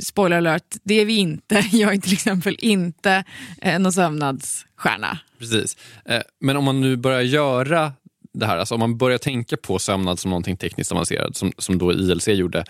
spoiler 0.00 0.36
alert, 0.36 0.76
det 0.82 1.00
är 1.00 1.04
vi 1.04 1.16
inte. 1.16 1.54
Jag 1.72 1.94
är 1.94 1.98
till 1.98 2.12
exempel 2.12 2.56
inte 2.58 3.24
eh, 3.62 3.78
någon 3.78 3.92
sömnadsstjärna. 3.92 5.18
Precis. 5.38 5.76
Eh, 6.04 6.20
Men 6.40 6.56
om 6.56 6.64
man 6.64 6.80
nu 6.80 6.96
börjar 6.96 7.20
göra 7.20 7.92
det 8.32 8.46
här, 8.46 8.58
alltså 8.58 8.74
om 8.74 8.80
man 8.80 8.98
börjar 8.98 9.18
tänka 9.18 9.56
på 9.56 9.78
sömnad 9.78 10.18
som 10.18 10.30
någonting 10.30 10.56
tekniskt 10.56 10.92
avancerat, 10.92 11.36
som, 11.36 11.52
som 11.58 11.78
då 11.78 11.92
ILC 11.92 12.28
gjorde, 12.28 12.64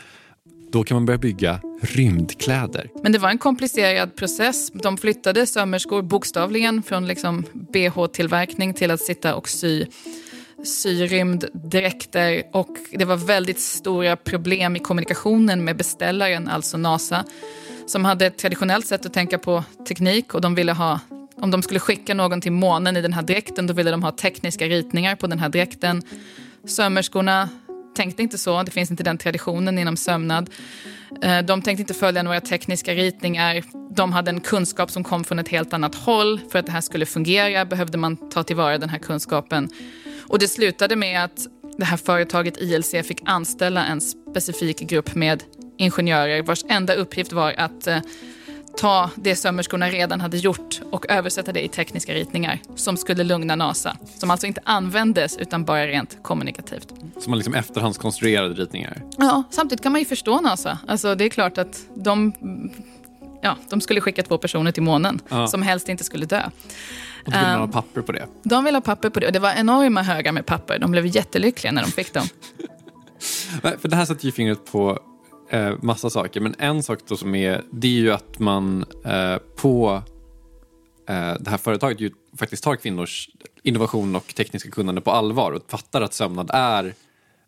då 0.72 0.84
kan 0.84 0.94
man 0.94 1.06
börja 1.06 1.18
bygga 1.18 1.60
rymdkläder. 1.82 2.90
Men 3.02 3.12
det 3.12 3.18
var 3.18 3.30
en 3.30 3.38
komplicerad 3.38 4.16
process. 4.16 4.70
De 4.70 4.96
flyttade 4.96 5.46
sömmerskor 5.46 6.02
bokstavligen 6.02 6.82
från 6.82 7.06
liksom 7.06 7.44
bh-tillverkning 7.72 8.74
till 8.74 8.90
att 8.90 9.00
sitta 9.00 9.34
och 9.34 9.48
sy 9.48 9.86
syrymddräkter 10.64 12.42
och 12.52 12.68
det 12.92 13.04
var 13.04 13.16
väldigt 13.16 13.60
stora 13.60 14.16
problem 14.16 14.76
i 14.76 14.78
kommunikationen 14.78 15.64
med 15.64 15.76
beställaren, 15.76 16.48
alltså 16.48 16.76
NASA, 16.76 17.24
som 17.86 18.04
hade 18.04 18.26
ett 18.26 18.38
traditionellt 18.38 18.86
sätt 18.86 19.06
att 19.06 19.12
tänka 19.12 19.38
på 19.38 19.64
teknik 19.88 20.34
och 20.34 20.40
de 20.40 20.54
ville 20.54 20.72
ha 20.72 21.00
om 21.40 21.50
de 21.50 21.62
skulle 21.62 21.80
skicka 21.80 22.14
någon 22.14 22.40
till 22.40 22.52
månen 22.52 22.96
i 22.96 23.02
den 23.02 23.12
här 23.12 23.22
dräkten, 23.22 23.66
då 23.66 23.74
ville 23.74 23.90
de 23.90 24.02
ha 24.02 24.12
tekniska 24.12 24.66
ritningar 24.66 25.16
på 25.16 25.26
den 25.26 25.38
här 25.38 25.48
dräkten. 25.48 26.02
Sömmerskorna 26.66 27.48
tänkte 27.96 28.22
inte 28.22 28.38
så, 28.38 28.62
det 28.62 28.70
finns 28.70 28.90
inte 28.90 29.02
den 29.02 29.18
traditionen 29.18 29.78
inom 29.78 29.96
sömnad. 29.96 30.50
Eh, 31.22 31.38
de 31.38 31.62
tänkte 31.62 31.82
inte 31.82 31.94
följa 31.94 32.22
några 32.22 32.40
tekniska 32.40 32.94
ritningar. 32.94 33.62
De 33.94 34.12
hade 34.12 34.30
en 34.30 34.40
kunskap 34.40 34.90
som 34.90 35.04
kom 35.04 35.24
från 35.24 35.38
ett 35.38 35.48
helt 35.48 35.72
annat 35.72 35.94
håll. 35.94 36.40
För 36.52 36.58
att 36.58 36.66
det 36.66 36.72
här 36.72 36.80
skulle 36.80 37.06
fungera 37.06 37.64
behövde 37.64 37.98
man 37.98 38.16
ta 38.30 38.42
tillvara 38.42 38.78
den 38.78 38.88
här 38.88 38.98
kunskapen. 38.98 39.68
Och 40.28 40.38
det 40.38 40.48
slutade 40.48 40.96
med 40.96 41.24
att 41.24 41.46
det 41.78 41.84
här 41.84 41.96
företaget 41.96 42.56
ILC 42.56 42.90
fick 42.90 43.22
anställa 43.24 43.86
en 43.86 44.00
specifik 44.00 44.80
grupp 44.80 45.14
med 45.14 45.42
ingenjörer 45.78 46.42
vars 46.42 46.64
enda 46.68 46.94
uppgift 46.94 47.32
var 47.32 47.54
att 47.58 47.86
eh, 47.86 47.98
ta 48.76 49.10
det 49.14 49.36
sömmerskorna 49.36 49.90
redan 49.90 50.20
hade 50.20 50.36
gjort 50.36 50.80
och 50.90 51.10
översätta 51.10 51.52
det 51.52 51.64
i 51.64 51.68
tekniska 51.68 52.14
ritningar 52.14 52.60
som 52.76 52.96
skulle 52.96 53.24
lugna 53.24 53.56
NASA. 53.56 53.96
Som 54.18 54.30
alltså 54.30 54.46
inte 54.46 54.60
användes 54.64 55.36
utan 55.36 55.64
bara 55.64 55.86
rent 55.86 56.18
kommunikativt. 56.22 56.88
Som 57.20 57.30
man 57.30 57.38
liksom 57.38 57.54
efterhandskonstruerade 57.54 58.54
ritningar. 58.54 59.02
Ja, 59.18 59.42
samtidigt 59.50 59.82
kan 59.82 59.92
man 59.92 60.00
ju 60.00 60.04
förstå 60.04 60.40
NASA. 60.40 60.78
Alltså, 60.88 61.14
det 61.14 61.24
är 61.24 61.28
klart 61.28 61.58
att 61.58 61.86
de, 61.94 62.32
ja, 63.42 63.56
de 63.70 63.80
skulle 63.80 64.00
skicka 64.00 64.22
två 64.22 64.38
personer 64.38 64.72
till 64.72 64.82
månen 64.82 65.20
Ja. 65.28 65.46
som 65.46 65.62
helst 65.62 65.88
inte 65.88 66.04
skulle 66.04 66.26
dö. 66.26 66.42
Och 67.26 67.32
då 67.32 67.38
vill 67.38 67.46
man 67.46 67.56
ha 67.58 67.64
Ehm. 67.64 67.70
papper 67.72 68.00
på 68.02 68.12
det. 68.12 68.26
De 68.42 68.64
ville 68.64 68.76
ha 68.76 68.82
papper 68.82 69.10
på 69.10 69.20
det 69.20 69.26
och 69.26 69.32
det 69.32 69.38
var 69.38 69.52
enorma 69.52 70.02
högar 70.02 70.32
med 70.32 70.46
papper. 70.46 70.78
De 70.78 70.90
blev 70.90 71.06
jättelyckliga 71.06 71.72
när 71.72 71.82
de 71.82 71.90
fick 71.90 72.12
dem. 72.14 72.26
För 73.78 73.88
det 73.88 73.96
här 73.96 74.04
sätter 74.04 74.24
ju 74.26 74.32
fingret 74.32 74.72
på 74.72 74.98
eh, 75.50 75.74
massa 75.82 76.10
saker. 76.10 76.40
Men 76.40 76.54
en 76.58 76.82
sak 76.82 76.98
då 77.08 77.16
som 77.16 77.34
är, 77.34 77.62
det 77.72 77.86
är 77.86 77.92
ju 77.92 78.12
att 78.12 78.38
man 78.38 78.84
eh, 79.04 79.36
på 79.56 80.02
eh, 81.08 81.34
det 81.40 81.50
här 81.50 81.56
företaget 81.58 82.00
ju 82.00 82.10
faktiskt 82.38 82.64
tar 82.64 82.76
kvinnors 82.76 83.28
innovation 83.62 84.16
och 84.16 84.34
tekniska 84.34 84.70
kunnande 84.70 85.00
på 85.00 85.10
allvar 85.10 85.52
och 85.52 85.62
fattar 85.68 86.00
att 86.02 86.14
sömnad 86.14 86.50
är 86.54 86.94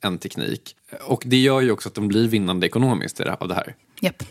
en 0.01 0.19
teknik. 0.19 0.77
Och 1.07 1.23
det 1.27 1.37
gör 1.37 1.61
ju 1.61 1.71
också 1.71 1.89
att 1.89 1.95
de 1.95 2.09
blir 2.09 2.29
vinnande 2.29 2.67
ekonomiskt 2.67 3.21
av 3.21 3.49
det 3.49 3.55
här. 3.55 3.75
Japp. 4.01 4.23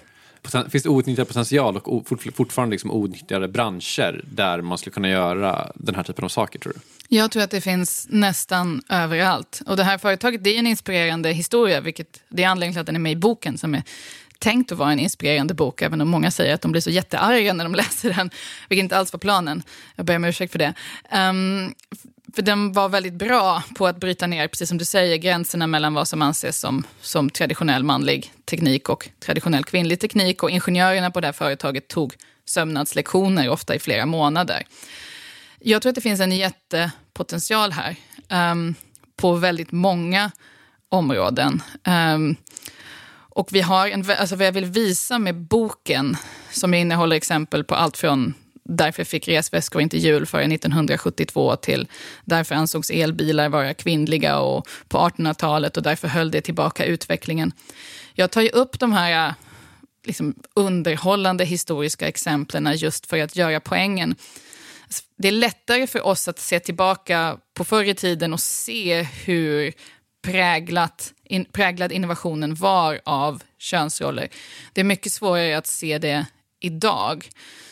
Finns 0.69 0.83
det 0.83 0.89
outnyttjad 0.89 1.27
potential 1.27 1.77
och 1.77 2.07
fortfarande 2.35 2.73
liksom 2.73 2.91
outnyttjade 2.91 3.47
branscher 3.47 4.25
där 4.31 4.61
man 4.61 4.77
skulle 4.77 4.93
kunna 4.93 5.09
göra 5.09 5.71
den 5.75 5.95
här 5.95 6.03
typen 6.03 6.25
av 6.25 6.29
saker 6.29 6.59
tror 6.59 6.73
du? 6.73 6.79
Jag 7.17 7.31
tror 7.31 7.43
att 7.43 7.51
det 7.51 7.61
finns 7.61 8.07
nästan 8.09 8.81
överallt. 8.89 9.61
Och 9.65 9.77
det 9.77 9.83
här 9.83 9.97
företaget 9.97 10.43
det 10.43 10.55
är 10.55 10.59
en 10.59 10.67
inspirerande 10.67 11.31
historia, 11.31 11.81
vilket 11.81 12.21
det 12.29 12.43
är 12.43 12.47
anledningen 12.47 12.73
till 12.73 12.79
att 12.81 12.85
den 12.85 12.95
är 12.95 12.99
med 12.99 13.11
i 13.11 13.15
boken 13.15 13.57
som 13.57 13.75
är 13.75 13.83
tänkt 14.39 14.71
att 14.71 14.77
vara 14.77 14.91
en 14.91 14.99
inspirerande 14.99 15.53
bok, 15.53 15.81
även 15.81 16.01
om 16.01 16.07
många 16.09 16.31
säger 16.31 16.53
att 16.53 16.61
de 16.61 16.71
blir 16.71 16.81
så 16.81 16.89
jättearga 16.89 17.53
när 17.53 17.63
de 17.63 17.75
läser 17.83 18.13
den, 18.13 18.29
vilket 18.69 18.83
inte 18.83 18.97
alls 18.97 19.13
var 19.13 19.19
planen. 19.19 19.63
Jag 19.95 20.05
ber 20.05 20.15
om 20.15 20.25
ursäkt 20.25 20.51
för 20.51 20.59
det. 20.59 20.73
Um, 21.13 21.73
för 22.37 22.41
den 22.41 22.71
var 22.71 22.89
väldigt 22.89 23.13
bra 23.13 23.63
på 23.75 23.87
att 23.87 23.97
bryta 23.97 24.27
ner, 24.27 24.47
precis 24.47 24.69
som 24.69 24.77
du 24.77 24.85
säger, 24.85 25.17
gränserna 25.17 25.67
mellan 25.67 25.93
vad 25.93 26.07
som 26.07 26.21
anses 26.21 26.59
som, 26.59 26.83
som 27.01 27.29
traditionell 27.29 27.83
manlig 27.83 28.33
teknik 28.45 28.89
och 28.89 29.09
traditionell 29.19 29.63
kvinnlig 29.63 29.99
teknik. 29.99 30.43
Och 30.43 30.49
ingenjörerna 30.49 31.11
på 31.11 31.21
det 31.21 31.27
här 31.27 31.33
företaget 31.33 31.87
tog 31.87 32.13
sömnadslektioner, 32.45 33.49
ofta 33.49 33.75
i 33.75 33.79
flera 33.79 34.05
månader. 34.05 34.67
Jag 35.59 35.81
tror 35.81 35.89
att 35.89 35.95
det 35.95 36.01
finns 36.01 36.19
en 36.19 36.31
jättepotential 36.31 37.71
här 37.71 37.95
um, 38.51 38.75
på 39.15 39.33
väldigt 39.33 39.71
många 39.71 40.31
områden. 40.89 41.61
Um, 41.87 42.35
och 43.17 43.49
vi 43.51 43.61
har 43.61 43.87
en, 43.87 44.05
alltså 44.19 44.35
vad 44.35 44.47
jag 44.47 44.51
vill 44.51 44.65
visa 44.65 45.19
med 45.19 45.35
boken, 45.35 46.17
som 46.51 46.73
innehåller 46.73 47.15
exempel 47.15 47.63
på 47.63 47.75
allt 47.75 47.97
från 47.97 48.33
Därför 48.69 49.03
fick 49.03 49.27
resväskor 49.27 49.81
inte 49.81 49.97
hjul 49.97 50.25
före 50.25 50.43
1972 50.43 51.55
till 51.55 51.87
därför 52.25 52.55
ansågs 52.55 52.89
elbilar 52.89 53.49
vara 53.49 53.73
kvinnliga 53.73 54.39
och 54.39 54.67
på 54.87 54.97
1800-talet 54.97 55.77
och 55.77 55.83
därför 55.83 56.07
höll 56.07 56.31
det 56.31 56.41
tillbaka 56.41 56.85
utvecklingen. 56.85 57.51
Jag 58.13 58.31
tar 58.31 58.41
ju 58.41 58.49
upp 58.49 58.79
de 58.79 58.93
här 58.93 59.27
äh, 59.27 59.33
liksom, 60.05 60.35
underhållande 60.53 61.45
historiska 61.45 62.07
exemplen 62.07 62.73
just 62.75 63.05
för 63.05 63.19
att 63.19 63.35
göra 63.35 63.59
poängen. 63.59 64.15
Alltså, 64.83 65.03
det 65.17 65.27
är 65.27 65.31
lättare 65.31 65.87
för 65.87 66.05
oss 66.05 66.27
att 66.27 66.39
se 66.39 66.59
tillbaka 66.59 67.37
på 67.53 67.63
förr 67.63 67.83
i 67.83 67.95
tiden 67.95 68.33
och 68.33 68.39
se 68.39 69.01
hur 69.01 69.73
präglat, 70.21 71.13
in, 71.23 71.45
präglad 71.45 71.91
innovationen 71.91 72.55
var 72.55 72.99
av 73.05 73.43
könsroller. 73.57 74.27
Det 74.73 74.81
är 74.81 74.85
mycket 74.85 75.11
svårare 75.11 75.57
att 75.57 75.67
se 75.67 75.97
det 75.97 76.25
idag. 76.59 77.29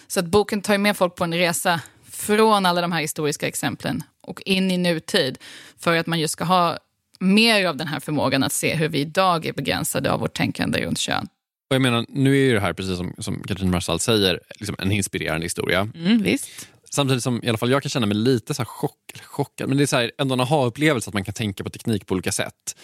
Så 0.08 0.20
att 0.20 0.26
boken 0.26 0.62
tar 0.62 0.78
med 0.78 0.98
folk 0.98 1.16
på 1.16 1.24
en 1.24 1.34
resa 1.34 1.82
från 2.12 2.66
alla 2.66 2.82
de 2.82 2.92
här 2.92 3.02
historiska 3.02 3.48
exemplen 3.48 4.04
och 4.22 4.42
in 4.46 4.72
i 4.72 4.78
nutid 4.78 5.38
för 5.78 5.98
att 5.98 6.08
man 6.08 6.20
just 6.20 6.34
ska 6.34 6.44
ha 6.44 6.78
mer 7.20 7.66
av 7.66 7.78
den 7.78 7.88
här 7.88 8.00
förmågan 8.00 8.44
att 8.44 8.54
se 8.54 8.76
hur 8.76 8.90
vi 8.90 9.00
idag 9.00 9.46
är 9.46 9.54
begränsade 9.54 10.12
av 10.12 10.20
vårt 10.20 10.34
tänkande 10.34 10.86
runt 10.86 11.00
kön. 11.00 11.28
Och 11.70 11.76
jag 11.76 11.82
menar, 11.82 12.06
nu 12.10 12.32
är 12.32 12.46
ju 12.46 12.54
det 12.54 12.60
här, 12.60 12.74
precis 12.74 12.98
som, 12.98 13.14
som 13.20 13.44
Katrin 13.44 13.72
Marsall 13.72 14.00
säger, 14.00 14.40
liksom 14.56 14.76
en 14.80 14.92
inspirerande 14.92 15.46
historia. 15.46 15.90
Mm, 15.96 16.22
visst. 16.22 16.68
Samtidigt 16.92 17.24
som 17.24 17.44
i 17.44 17.50
alla 17.50 17.58
fall 17.58 17.72
jag 17.72 17.82
kan 17.82 17.90
känna 17.90 18.06
mig 18.06 18.18
lite 18.18 18.54
så 18.54 18.62
här 18.62 18.66
chock, 18.66 19.22
chockad, 19.24 19.68
men 19.68 19.78
det 19.78 19.84
är 19.84 19.88
så 19.88 19.96
här, 19.96 20.12
ändå 20.18 20.34
en 20.34 20.42
aha-upplevelse 20.42 21.10
att 21.10 21.14
man 21.14 21.24
kan 21.24 21.34
tänka 21.34 21.64
på 21.64 21.70
teknik 21.70 22.06
på 22.06 22.14
olika 22.14 22.32
sätt. 22.32 22.76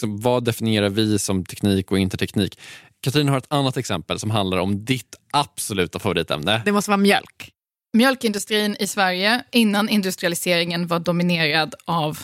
Så 0.00 0.06
vad 0.06 0.44
definierar 0.44 0.88
vi 0.88 1.18
som 1.18 1.44
teknik 1.44 1.90
och 1.90 1.98
inte 1.98 2.16
teknik? 2.16 2.58
Katrin 3.02 3.28
har 3.28 3.38
ett 3.38 3.52
annat 3.52 3.76
exempel 3.76 4.18
som 4.18 4.30
handlar 4.30 4.58
om 4.58 4.84
ditt 4.84 5.16
absoluta 5.30 5.98
favoritämne. 5.98 6.62
Det 6.64 6.72
måste 6.72 6.90
vara 6.90 6.96
mjölk. 6.98 7.52
Mjölkindustrin 7.92 8.76
i 8.80 8.86
Sverige 8.86 9.44
innan 9.52 9.88
industrialiseringen 9.88 10.86
var 10.86 10.98
dominerad 10.98 11.74
av 11.84 12.18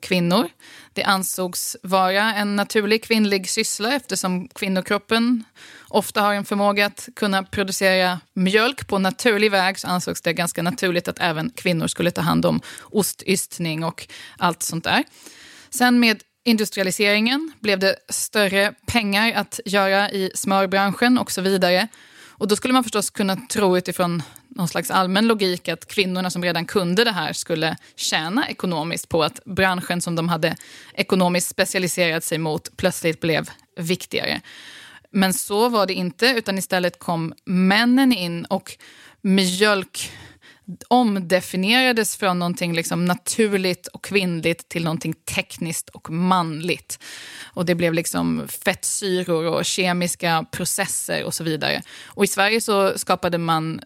kvinnor. 0.00 0.48
Det 0.92 1.02
ansågs 1.02 1.76
vara 1.82 2.34
en 2.34 2.56
naturlig 2.56 3.04
kvinnlig 3.04 3.48
syssla 3.50 3.94
eftersom 3.94 4.48
kvinnokroppen 4.48 5.44
ofta 5.88 6.20
har 6.20 6.34
en 6.34 6.44
förmåga 6.44 6.86
att 6.86 7.08
kunna 7.16 7.42
producera 7.42 8.20
mjölk 8.34 8.88
på 8.88 8.98
naturlig 8.98 9.50
väg 9.50 9.78
så 9.78 9.88
ansågs 9.88 10.22
det 10.22 10.32
ganska 10.32 10.62
naturligt 10.62 11.08
att 11.08 11.18
även 11.18 11.50
kvinnor 11.50 11.86
skulle 11.86 12.10
ta 12.10 12.20
hand 12.20 12.46
om 12.46 12.60
ostystning 12.80 13.84
och 13.84 14.08
allt 14.38 14.62
sånt 14.62 14.84
där. 14.84 15.04
Sen 15.70 16.00
med 16.00 16.22
industrialiseringen 16.48 17.52
blev 17.60 17.78
det 17.78 17.96
större 18.08 18.74
pengar 18.86 19.32
att 19.32 19.60
göra 19.64 20.10
i 20.10 20.30
smörbranschen 20.34 21.18
och 21.18 21.30
så 21.30 21.40
vidare. 21.40 21.88
Och 22.28 22.48
då 22.48 22.56
skulle 22.56 22.74
man 22.74 22.82
förstås 22.82 23.10
kunna 23.10 23.36
tro 23.36 23.78
utifrån 23.78 24.22
någon 24.48 24.68
slags 24.68 24.90
allmän 24.90 25.26
logik 25.26 25.68
att 25.68 25.86
kvinnorna 25.86 26.30
som 26.30 26.44
redan 26.44 26.64
kunde 26.64 27.04
det 27.04 27.12
här 27.12 27.32
skulle 27.32 27.76
tjäna 27.96 28.48
ekonomiskt 28.48 29.08
på 29.08 29.22
att 29.22 29.44
branschen 29.44 30.00
som 30.00 30.16
de 30.16 30.28
hade 30.28 30.56
ekonomiskt 30.94 31.48
specialiserat 31.48 32.24
sig 32.24 32.38
mot 32.38 32.76
plötsligt 32.76 33.20
blev 33.20 33.50
viktigare. 33.76 34.40
Men 35.10 35.32
så 35.32 35.68
var 35.68 35.86
det 35.86 35.94
inte, 35.94 36.26
utan 36.26 36.58
istället 36.58 36.98
kom 36.98 37.34
männen 37.44 38.12
in 38.12 38.44
och 38.44 38.76
mjölk 39.22 40.10
omdefinierades 40.88 42.16
från 42.16 42.38
någonting 42.38 42.72
liksom 42.72 43.04
naturligt 43.04 43.86
och 43.86 44.04
kvinnligt 44.04 44.68
till 44.68 44.84
någonting 44.84 45.14
tekniskt 45.14 45.88
och 45.88 46.10
manligt. 46.10 46.98
Och 47.44 47.66
det 47.66 47.74
blev 47.74 47.94
liksom 47.94 48.48
fettsyror 48.64 49.46
och 49.46 49.64
kemiska 49.64 50.44
processer 50.50 51.24
och 51.24 51.34
så 51.34 51.44
vidare. 51.44 51.82
Och 52.06 52.24
i 52.24 52.26
Sverige 52.26 52.60
så 52.60 52.98
skapade 52.98 53.38
man 53.38 53.80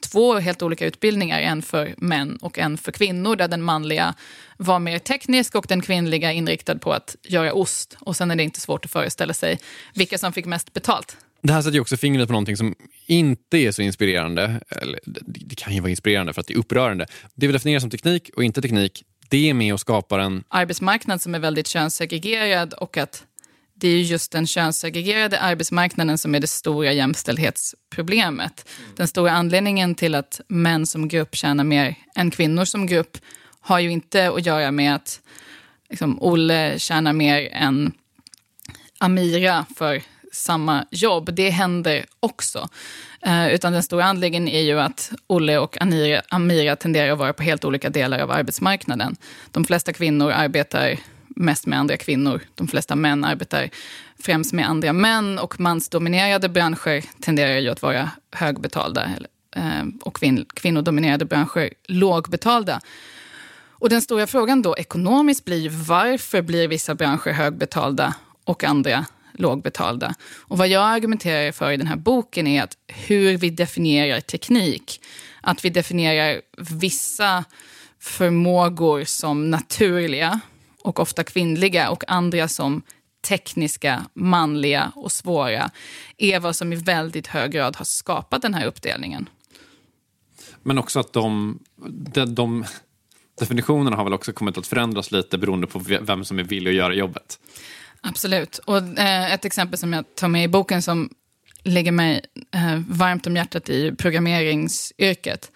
två 0.00 0.38
helt 0.38 0.62
olika 0.62 0.86
utbildningar, 0.86 1.40
en 1.40 1.62
för 1.62 1.94
män 1.96 2.36
och 2.36 2.58
en 2.58 2.78
för 2.78 2.92
kvinnor, 2.92 3.36
där 3.36 3.48
den 3.48 3.62
manliga 3.62 4.14
var 4.56 4.78
mer 4.78 4.98
teknisk 4.98 5.54
och 5.54 5.66
den 5.68 5.82
kvinnliga 5.82 6.32
inriktad 6.32 6.78
på 6.78 6.92
att 6.92 7.16
göra 7.22 7.52
ost. 7.52 7.96
Och 8.00 8.16
sen 8.16 8.30
är 8.30 8.36
det 8.36 8.42
inte 8.42 8.60
svårt 8.60 8.84
att 8.84 8.90
föreställa 8.90 9.34
sig 9.34 9.58
vilka 9.94 10.18
som 10.18 10.32
fick 10.32 10.46
mest 10.46 10.72
betalt. 10.72 11.16
Det 11.42 11.52
här 11.52 11.62
sätter 11.62 11.74
ju 11.74 11.80
också 11.80 11.96
fingret 11.96 12.28
på 12.28 12.32
någonting 12.32 12.56
som 12.56 12.74
inte 13.06 13.58
är 13.58 13.72
så 13.72 13.82
inspirerande. 13.82 14.60
Eller, 14.68 15.00
det, 15.04 15.20
det 15.24 15.54
kan 15.54 15.74
ju 15.74 15.80
vara 15.80 15.90
inspirerande 15.90 16.32
för 16.32 16.40
att 16.40 16.46
det 16.46 16.54
är 16.54 16.58
upprörande. 16.58 17.06
Det 17.34 17.46
vi 17.46 17.52
definierar 17.52 17.80
som 17.80 17.90
teknik 17.90 18.30
och 18.36 18.44
inte 18.44 18.62
teknik, 18.62 19.04
det 19.28 19.50
är 19.50 19.54
med 19.54 19.72
och 19.72 19.80
skapar 19.80 20.18
en... 20.18 20.44
Arbetsmarknad 20.48 21.22
som 21.22 21.34
är 21.34 21.38
väldigt 21.38 21.66
könssegregerad 21.66 22.72
och 22.72 22.96
att 22.96 23.24
det 23.74 23.88
är 23.88 24.00
just 24.00 24.32
den 24.32 24.46
könssegregerade 24.46 25.40
arbetsmarknaden 25.40 26.18
som 26.18 26.34
är 26.34 26.40
det 26.40 26.46
stora 26.46 26.92
jämställdhetsproblemet. 26.92 28.68
Den 28.96 29.08
stora 29.08 29.30
anledningen 29.30 29.94
till 29.94 30.14
att 30.14 30.40
män 30.48 30.86
som 30.86 31.08
grupp 31.08 31.36
tjänar 31.36 31.64
mer 31.64 31.94
än 32.14 32.30
kvinnor 32.30 32.64
som 32.64 32.86
grupp 32.86 33.18
har 33.60 33.78
ju 33.78 33.90
inte 33.90 34.30
att 34.30 34.46
göra 34.46 34.70
med 34.70 34.94
att 34.94 35.20
liksom, 35.90 36.22
Olle 36.22 36.78
tjänar 36.78 37.12
mer 37.12 37.48
än 37.52 37.92
Amira 38.98 39.66
för 39.76 40.02
samma 40.30 40.84
jobb. 40.90 41.34
Det 41.34 41.50
händer 41.50 42.04
också. 42.20 42.68
Eh, 43.20 43.54
utan 43.54 43.72
den 43.72 43.82
stora 43.82 44.04
anledningen 44.04 44.48
är 44.48 44.60
ju 44.60 44.80
att 44.80 45.12
Olle 45.26 45.58
och 45.58 45.80
Anira, 45.80 46.22
Amira 46.28 46.76
tenderar 46.76 47.12
att 47.12 47.18
vara 47.18 47.32
på 47.32 47.42
helt 47.42 47.64
olika 47.64 47.90
delar 47.90 48.18
av 48.18 48.30
arbetsmarknaden. 48.30 49.16
De 49.50 49.64
flesta 49.64 49.92
kvinnor 49.92 50.30
arbetar 50.30 50.98
mest 51.28 51.66
med 51.66 51.78
andra 51.78 51.96
kvinnor. 51.96 52.40
De 52.54 52.68
flesta 52.68 52.96
män 52.96 53.24
arbetar 53.24 53.70
främst 54.18 54.52
med 54.52 54.68
andra 54.68 54.92
män 54.92 55.38
och 55.38 55.60
mansdominerade 55.60 56.48
branscher 56.48 57.20
tenderar 57.20 57.58
ju 57.58 57.68
att 57.68 57.82
vara 57.82 58.10
högbetalda 58.32 59.10
eh, 59.56 59.84
och 60.00 60.20
kvinnodominerade 60.54 61.24
branscher 61.24 61.70
lågbetalda. 61.88 62.80
Och 63.70 63.88
den 63.88 64.02
stora 64.02 64.26
frågan 64.26 64.62
då 64.62 64.76
ekonomiskt 64.76 65.44
blir 65.44 65.70
varför 65.70 66.42
blir 66.42 66.68
vissa 66.68 66.94
branscher 66.94 67.32
högbetalda 67.32 68.14
och 68.44 68.64
andra 68.64 69.06
lågbetalda? 69.40 70.14
Och 70.38 70.58
vad 70.58 70.68
jag 70.68 70.82
argumenterar 70.82 71.52
för 71.52 71.72
i 71.72 71.76
den 71.76 71.86
här 71.86 71.96
boken 71.96 72.46
är 72.46 72.62
att 72.62 72.76
hur 72.86 73.38
vi 73.38 73.50
definierar 73.50 74.20
teknik. 74.20 75.00
Att 75.40 75.64
vi 75.64 75.70
definierar 75.70 76.40
vissa 76.80 77.44
förmågor 78.00 79.04
som 79.04 79.50
naturliga 79.50 80.40
och 80.82 81.00
ofta 81.00 81.24
kvinnliga 81.24 81.90
och 81.90 82.04
andra 82.08 82.48
som 82.48 82.82
tekniska, 83.28 84.06
manliga 84.14 84.92
och 84.94 85.12
svåra 85.12 85.70
är 86.18 86.40
vad 86.40 86.56
som 86.56 86.72
i 86.72 86.76
väldigt 86.76 87.26
hög 87.26 87.50
grad 87.50 87.76
har 87.76 87.84
skapat 87.84 88.42
den 88.42 88.54
här 88.54 88.66
uppdelningen. 88.66 89.28
Men 90.62 90.78
också 90.78 91.00
att 91.00 91.12
de, 91.12 91.58
de, 92.12 92.34
de 92.34 92.64
definitionerna 93.38 93.96
har 93.96 94.04
väl 94.04 94.12
också 94.12 94.32
kommit 94.32 94.58
att 94.58 94.66
förändras 94.66 95.12
lite 95.12 95.38
beroende 95.38 95.66
på 95.66 95.78
vem 95.78 96.24
som 96.24 96.38
är 96.38 96.42
villig 96.42 96.70
att 96.70 96.76
göra 96.76 96.94
jobbet. 96.94 97.38
Absolut. 98.02 98.58
Och 98.58 98.98
eh, 98.98 99.32
ett 99.32 99.44
exempel 99.44 99.78
som 99.78 99.92
jag 99.92 100.14
tar 100.14 100.28
med 100.28 100.44
i 100.44 100.48
boken 100.48 100.82
som 100.82 101.10
ligger 101.62 101.92
mig 101.92 102.20
eh, 102.54 102.80
varmt 102.88 103.26
om 103.26 103.36
hjärtat 103.36 103.68
i 103.68 103.92
programmeringsyrket, 103.92 105.50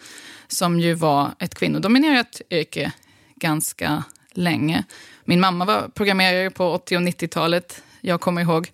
som 0.49 0.81
ju 0.81 0.95
var 0.95 1.35
ett 1.39 1.55
kvinnodominerat 1.55 2.41
yrke 2.51 2.93
ganska 3.37 4.05
länge. 4.33 4.85
Min 5.25 5.41
mamma 5.41 5.65
var 5.65 5.89
programmerare 5.95 6.51
på 6.51 6.71
80 6.71 6.97
och 6.97 7.03
90-talet. 7.03 7.83
Jag 8.01 8.21
kommer 8.21 8.43
ihåg 8.43 8.71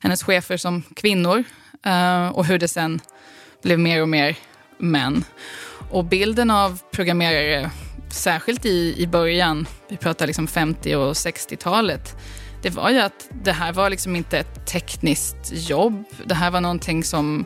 hennes 0.00 0.22
chefer 0.22 0.56
som 0.56 0.82
kvinnor 0.96 1.44
eh, 1.84 2.28
och 2.28 2.44
hur 2.44 2.58
det 2.58 2.68
sen 2.68 3.00
blev 3.62 3.78
mer 3.78 4.02
och 4.02 4.08
mer 4.08 4.36
män. 4.78 5.24
Och 5.90 6.04
bilden 6.04 6.50
av 6.50 6.82
programmerare, 6.90 7.70
särskilt 8.10 8.66
i, 8.66 8.94
i 8.98 9.06
början, 9.06 9.66
vi 9.88 9.96
pratar 9.96 10.26
liksom 10.26 10.46
50 10.46 10.94
och 10.94 11.12
60-talet, 11.12 12.16
det 12.66 12.70
var 12.70 12.90
ju 12.90 12.98
att 12.98 13.28
det 13.44 13.52
här 13.52 13.72
var 13.72 13.90
liksom 13.90 14.16
inte 14.16 14.38
ett 14.38 14.66
tekniskt 14.66 15.52
jobb. 15.52 16.04
Det 16.24 16.34
här 16.34 16.50
var 16.50 16.60
någonting 16.60 17.04
som 17.04 17.44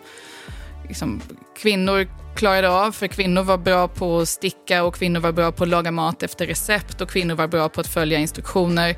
liksom, 0.88 1.22
kvinnor 1.56 2.09
klarade 2.37 2.70
av, 2.70 2.92
för 2.92 3.06
kvinnor 3.06 3.42
var 3.42 3.59
bra 3.59 3.88
på 3.88 4.20
att 4.20 4.28
sticka 4.28 4.85
och 4.85 4.94
kvinnor 4.94 5.20
var 5.20 5.33
bra 5.33 5.52
på 5.52 5.62
att 5.64 5.68
laga 5.68 5.90
mat 5.90 6.22
efter 6.22 6.46
recept 6.46 7.00
och 7.00 7.11
kvinnor 7.11 7.35
var 7.35 7.46
bra 7.46 7.68
på 7.68 7.80
att 7.80 7.87
följa 7.87 8.18
instruktioner. 8.18 8.96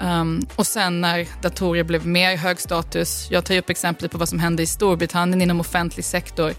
Um, 0.00 0.46
och 0.56 0.66
sen 0.66 1.00
när 1.00 1.26
datorer 1.42 1.84
blev 1.84 2.06
mer 2.06 2.36
hög 2.36 2.60
status, 2.60 3.28
jag 3.30 3.44
tar 3.44 3.58
upp 3.58 3.70
exemplet 3.70 4.10
på 4.10 4.18
vad 4.18 4.28
som 4.28 4.38
hände 4.38 4.62
i 4.62 4.66
Storbritannien 4.66 5.42
inom 5.42 5.60
offentlig 5.60 6.04
sektor, 6.04 6.52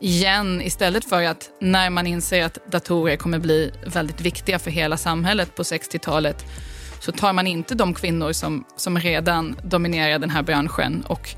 igen, 0.00 0.62
istället 0.62 1.04
för 1.04 1.22
att 1.22 1.50
när 1.60 1.90
man 1.90 2.06
inser 2.06 2.44
att 2.44 2.58
datorer 2.72 3.16
kommer 3.16 3.38
bli 3.38 3.72
väldigt 3.86 4.20
viktiga 4.20 4.58
för 4.58 4.70
hela 4.70 4.96
samhället 4.96 5.54
på 5.54 5.62
60-talet, 5.62 6.44
så 7.04 7.12
tar 7.12 7.32
man 7.32 7.46
inte 7.46 7.74
de 7.74 7.94
kvinnor 7.94 8.32
som, 8.32 8.64
som 8.76 8.98
redan 8.98 9.56
dominerar 9.62 10.18
den 10.18 10.30
här 10.30 10.42
branschen 10.42 11.04
och 11.08 11.34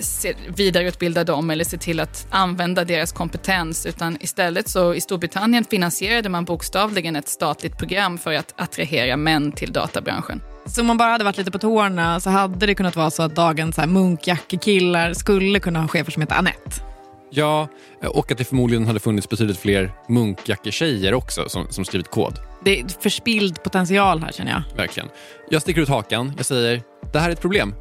se, 0.00 0.34
vidareutbilda 0.56 1.24
dem 1.24 1.50
eller 1.50 1.64
se 1.64 1.78
till 1.78 2.00
att 2.00 2.26
använda 2.30 2.84
deras 2.84 3.12
kompetens. 3.12 3.86
Utan 3.86 4.18
istället 4.20 4.68
så 4.68 4.94
i 4.94 5.00
Storbritannien 5.00 5.64
finansierade 5.64 6.28
man 6.28 6.44
bokstavligen 6.44 7.16
ett 7.16 7.28
statligt 7.28 7.78
program 7.78 8.18
för 8.18 8.32
att 8.32 8.54
attrahera 8.56 9.16
män 9.16 9.52
till 9.52 9.72
databranschen. 9.72 10.42
Så 10.66 10.80
om 10.80 10.86
man 10.86 10.96
bara 10.96 11.12
hade 11.12 11.24
varit 11.24 11.38
lite 11.38 11.50
på 11.50 11.58
tårna 11.58 12.20
så 12.20 12.30
hade 12.30 12.66
det 12.66 12.74
kunnat 12.74 12.96
vara 12.96 13.10
så 13.10 13.22
att 13.22 13.34
dagens 13.34 13.76
munkjackekillar 13.86 15.12
skulle 15.12 15.60
kunna 15.60 15.80
ha 15.80 15.88
chefer 15.88 16.12
som 16.12 16.22
heter 16.22 16.36
Annette. 16.36 16.82
Ja, 17.30 17.68
och 18.02 18.32
att 18.32 18.38
det 18.38 18.44
förmodligen 18.44 18.86
hade 18.86 19.00
funnits 19.00 19.28
betydligt 19.28 19.58
fler 19.58 19.92
munkjacketjejer 20.08 21.14
också 21.14 21.48
som, 21.48 21.66
som 21.70 21.84
skrivit 21.84 22.10
kod. 22.10 22.47
Det 22.64 22.80
är 22.80 23.00
förspild 23.00 23.62
potential 23.62 24.22
här 24.22 24.32
känner 24.32 24.52
jag. 24.52 24.76
Verkligen. 24.76 25.08
Jag 25.50 25.62
sticker 25.62 25.80
ut 25.80 25.88
hakan. 25.88 26.32
Jag 26.36 26.46
säger, 26.46 26.82
det 27.12 27.18
här 27.18 27.28
är 27.28 27.32
ett 27.32 27.40
problem. 27.40 27.74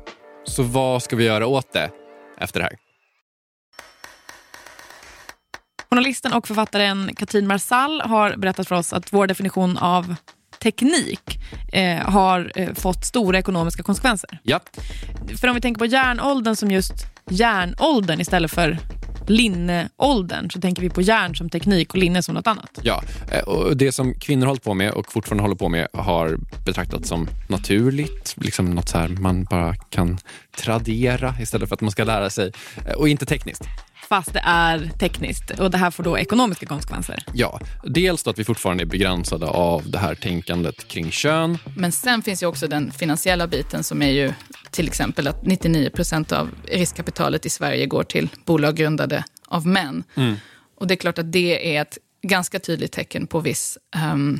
Så 0.44 0.64
vad 0.64 1.04
ska 1.04 1.16
vi 1.16 1.24
göra 1.24 1.48
åt 1.48 1.74
det 1.74 1.90
efter 2.40 2.60
det 2.60 2.64
här? 2.64 2.76
Journalisten 5.90 6.34
och 6.34 6.48
författaren 6.48 7.16
Katrin 7.16 7.48
Marsall 7.48 8.02
har 8.02 8.38
berättat 8.38 8.68
för 8.68 8.76
oss 8.76 8.94
att 8.94 9.14
vår 9.14 9.28
definition 9.28 9.78
av 9.78 10.16
teknik 10.60 11.40
eh, 11.74 11.98
har 11.98 12.52
eh, 12.56 12.74
fått 12.74 13.06
stora 13.06 13.40
ekonomiska 13.40 13.84
konsekvenser. 13.84 14.40
Ja. 14.44 14.60
För 15.42 15.48
om 15.48 15.56
vi 15.56 15.62
tänker 15.62 15.80
på 15.80 15.86
järnåldern 15.86 16.56
som 16.56 16.72
just 16.72 16.94
järnåldern 17.30 18.22
istället 18.22 18.52
för 18.52 18.78
linneåldern 19.30 20.50
så 20.50 20.62
tänker 20.62 20.82
vi 20.82 20.90
på 20.90 21.02
järn 21.02 21.36
som 21.36 21.50
teknik 21.50 21.94
och 21.94 21.98
linne 21.98 22.24
som 22.24 22.36
något 22.36 22.48
annat. 22.48 22.80
Ja, 22.82 23.04
eh, 23.32 23.44
och 23.44 23.78
det 23.78 23.92
som 23.92 24.14
kvinnor 24.14 24.48
hållit 24.48 24.64
på 24.64 24.74
med 24.74 24.92
och 24.92 25.12
fortfarande 25.12 25.44
håller 25.44 25.56
på 25.56 25.70
med 25.70 25.88
har 25.94 26.38
betraktats 26.66 27.10
som 27.10 27.28
naturligt, 27.50 28.36
liksom 28.38 28.66
något 28.72 28.90
så 28.90 28.98
här 28.98 29.08
man 29.08 29.44
bara 29.44 29.76
kan 29.76 30.18
tradera 30.58 31.36
istället 31.42 31.70
för 31.70 31.76
att 31.76 31.82
man 31.82 31.92
ska 31.92 32.04
lära 32.04 32.30
sig 32.30 32.52
eh, 32.88 32.94
och 32.94 33.10
inte 33.10 33.26
tekniskt. 33.26 33.64
Fast 34.10 34.34
det 34.34 34.42
är 34.44 34.92
tekniskt 35.00 35.52
och 35.60 35.72
det 35.72 35.78
här 35.78 35.92
får 35.92 36.04
då 36.04 36.18
ekonomiska 36.18 36.66
konsekvenser. 36.66 37.24
Ja, 37.34 37.60
dels 37.84 38.24
då 38.24 38.30
att 38.30 38.40
vi 38.40 38.44
fortfarande 38.44 38.84
är 38.84 38.86
begränsade 38.86 39.48
av 39.48 39.90
det 39.90 39.98
här 39.98 40.16
tänkandet 40.16 40.88
kring 40.88 41.12
kön. 41.12 41.58
Men 41.76 41.92
sen 41.92 42.22
finns 42.22 42.44
ju 42.44 42.48
också 42.48 42.68
den 42.68 42.92
finansiella 42.92 43.48
biten 43.48 43.84
som 43.84 44.02
är 44.02 44.12
ju 44.12 44.34
till 44.72 44.88
exempel 44.88 45.28
att 45.28 45.46
99 45.46 45.90
procent 45.90 46.32
av 46.32 46.50
riskkapitalet 46.64 47.46
i 47.46 47.50
Sverige 47.50 47.86
går 47.86 48.04
till 48.04 48.30
bolag 48.46 48.76
grundade 48.76 49.24
av 49.48 49.68
män. 49.68 50.04
Mm. 50.16 50.36
Och 50.76 50.88
det 50.88 50.94
är 50.94 50.96
klart 50.96 51.20
att 51.20 51.32
det 51.32 51.76
är 51.76 51.82
ett 51.82 51.98
ganska 52.22 52.60
tydligt 52.60 52.92
tecken 52.92 53.28
på 53.28 53.40
viss, 53.40 53.78
um, 54.14 54.40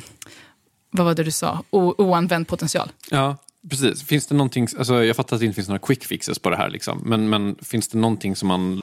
vad 0.90 1.06
var 1.06 1.14
det 1.14 1.24
du 1.24 1.30
sa, 1.30 1.64
o 1.70 1.94
oanvänd 1.98 2.48
potential. 2.48 2.90
Ja, 3.10 3.36
precis. 3.70 4.02
Finns 4.02 4.26
det 4.26 4.34
någonting, 4.34 4.68
alltså 4.78 5.04
jag 5.04 5.16
fattar 5.16 5.36
att 5.36 5.40
det 5.40 5.46
inte 5.46 5.56
finns 5.56 5.68
några 5.68 5.86
quick 5.86 6.04
fixes 6.04 6.38
på 6.38 6.50
det 6.50 6.56
här, 6.56 6.70
liksom. 6.70 7.02
men, 7.04 7.28
men 7.28 7.56
finns 7.62 7.88
det 7.88 7.98
någonting 7.98 8.36
som 8.36 8.48
man 8.48 8.82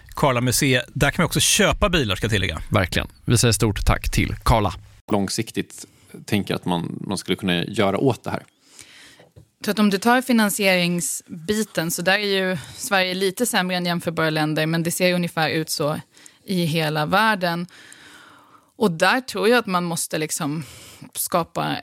Karla 0.15 0.41
Museet. 0.41 0.85
Där 0.93 1.11
kan 1.11 1.23
man 1.23 1.25
också 1.25 1.39
köpa 1.39 1.89
bilar 1.89 2.15
ska 2.15 2.25
jag 2.25 2.31
tillägga. 2.31 2.61
Verkligen. 2.69 3.07
Vi 3.25 3.37
säger 3.37 3.51
stort 3.51 3.85
tack 3.85 4.11
till 4.11 4.35
Karla. 4.43 4.73
Långsiktigt 5.11 5.85
tänker 6.25 6.55
att 6.55 6.65
man, 6.65 6.99
man 7.07 7.17
skulle 7.17 7.35
kunna 7.35 7.63
göra 7.63 7.97
åt 7.97 8.23
det 8.23 8.29
här. 8.29 8.43
Så 9.65 9.71
att 9.71 9.79
om 9.79 9.89
du 9.89 9.97
tar 9.97 10.21
finansieringsbiten 10.21 11.91
så 11.91 12.01
där 12.01 12.19
är 12.19 12.49
ju 12.49 12.57
Sverige 12.75 13.13
lite 13.13 13.45
sämre 13.45 13.75
än 13.75 13.85
jämförbara 13.85 14.29
länder 14.29 14.65
men 14.65 14.83
det 14.83 14.91
ser 14.91 15.13
ungefär 15.13 15.49
ut 15.49 15.69
så 15.69 15.99
i 16.45 16.65
hela 16.65 17.05
världen. 17.05 17.67
Och 18.77 18.91
där 18.91 19.21
tror 19.21 19.49
jag 19.49 19.57
att 19.57 19.65
man 19.65 19.83
måste 19.83 20.17
liksom 20.17 20.63
skapa 21.13 21.77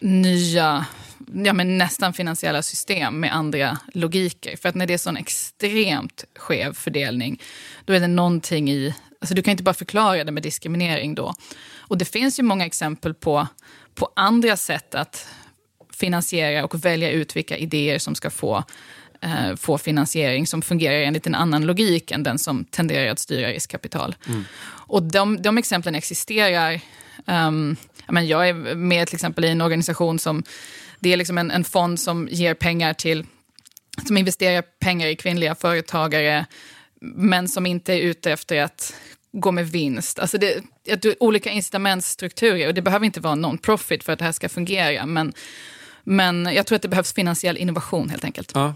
nya, 0.00 0.86
ja 1.32 1.52
men 1.52 1.78
nästan 1.78 2.12
finansiella 2.12 2.62
system 2.62 3.20
med 3.20 3.34
andra 3.34 3.78
logiker. 3.94 4.56
För 4.56 4.68
att 4.68 4.74
när 4.74 4.86
det 4.86 4.94
är 4.94 4.98
sån 4.98 5.16
extremt 5.16 6.24
skev 6.36 6.72
fördelning, 6.72 7.42
då 7.84 7.92
är 7.92 8.00
det 8.00 8.06
någonting 8.06 8.70
i, 8.70 8.94
alltså 9.20 9.34
du 9.34 9.42
kan 9.42 9.50
inte 9.50 9.62
bara 9.62 9.74
förklara 9.74 10.24
det 10.24 10.32
med 10.32 10.42
diskriminering 10.42 11.14
då. 11.14 11.34
Och 11.76 11.98
det 11.98 12.04
finns 12.04 12.38
ju 12.38 12.42
många 12.42 12.66
exempel 12.66 13.14
på, 13.14 13.48
på 13.94 14.12
andra 14.16 14.56
sätt 14.56 14.94
att 14.94 15.28
finansiera 15.92 16.64
och 16.64 16.84
välja 16.84 17.10
ut 17.10 17.36
vilka 17.36 17.56
idéer 17.56 17.98
som 17.98 18.14
ska 18.14 18.30
få, 18.30 18.64
eh, 19.20 19.56
få 19.56 19.78
finansiering 19.78 20.46
som 20.46 20.62
fungerar 20.62 20.96
enligt 20.96 21.26
en 21.26 21.34
annan 21.34 21.66
logik 21.66 22.10
än 22.10 22.22
den 22.22 22.38
som 22.38 22.64
tenderar 22.64 23.10
att 23.10 23.18
styra 23.18 23.48
riskkapital. 23.48 24.16
Och 24.66 25.02
de, 25.02 25.42
de 25.42 25.58
exemplen 25.58 25.94
existerar. 25.94 26.80
Um, 27.26 27.76
men 28.08 28.26
jag 28.26 28.48
är 28.48 28.74
med 28.74 29.06
till 29.08 29.16
exempel 29.16 29.44
i 29.44 29.48
en 29.48 29.60
organisation 29.60 30.18
som, 30.18 30.42
det 31.00 31.12
är 31.12 31.16
liksom 31.16 31.38
en, 31.38 31.50
en 31.50 31.64
fond 31.64 32.00
som 32.00 32.28
ger 32.30 32.54
pengar 32.54 32.94
till, 32.94 33.26
som 34.06 34.16
investerar 34.16 34.62
pengar 34.62 35.08
i 35.08 35.16
kvinnliga 35.16 35.54
företagare, 35.54 36.46
men 37.00 37.48
som 37.48 37.66
inte 37.66 37.92
är 37.92 37.98
ute 37.98 38.32
efter 38.32 38.62
att 38.62 38.94
gå 39.32 39.52
med 39.52 39.68
vinst. 39.68 40.18
Alltså 40.18 40.38
det, 40.38 40.64
att 40.92 41.02
du, 41.02 41.14
olika 41.20 41.50
incitamentsstrukturer 41.50 42.68
och 42.68 42.74
det 42.74 42.82
behöver 42.82 43.06
inte 43.06 43.20
vara 43.20 43.34
non-profit 43.34 44.04
för 44.04 44.12
att 44.12 44.18
det 44.18 44.24
här 44.24 44.32
ska 44.32 44.48
fungera, 44.48 45.06
men, 45.06 45.32
men 46.04 46.44
jag 46.54 46.66
tror 46.66 46.76
att 46.76 46.82
det 46.82 46.88
behövs 46.88 47.12
finansiell 47.12 47.56
innovation 47.56 48.10
helt 48.10 48.24
enkelt. 48.24 48.52
Ja. 48.54 48.74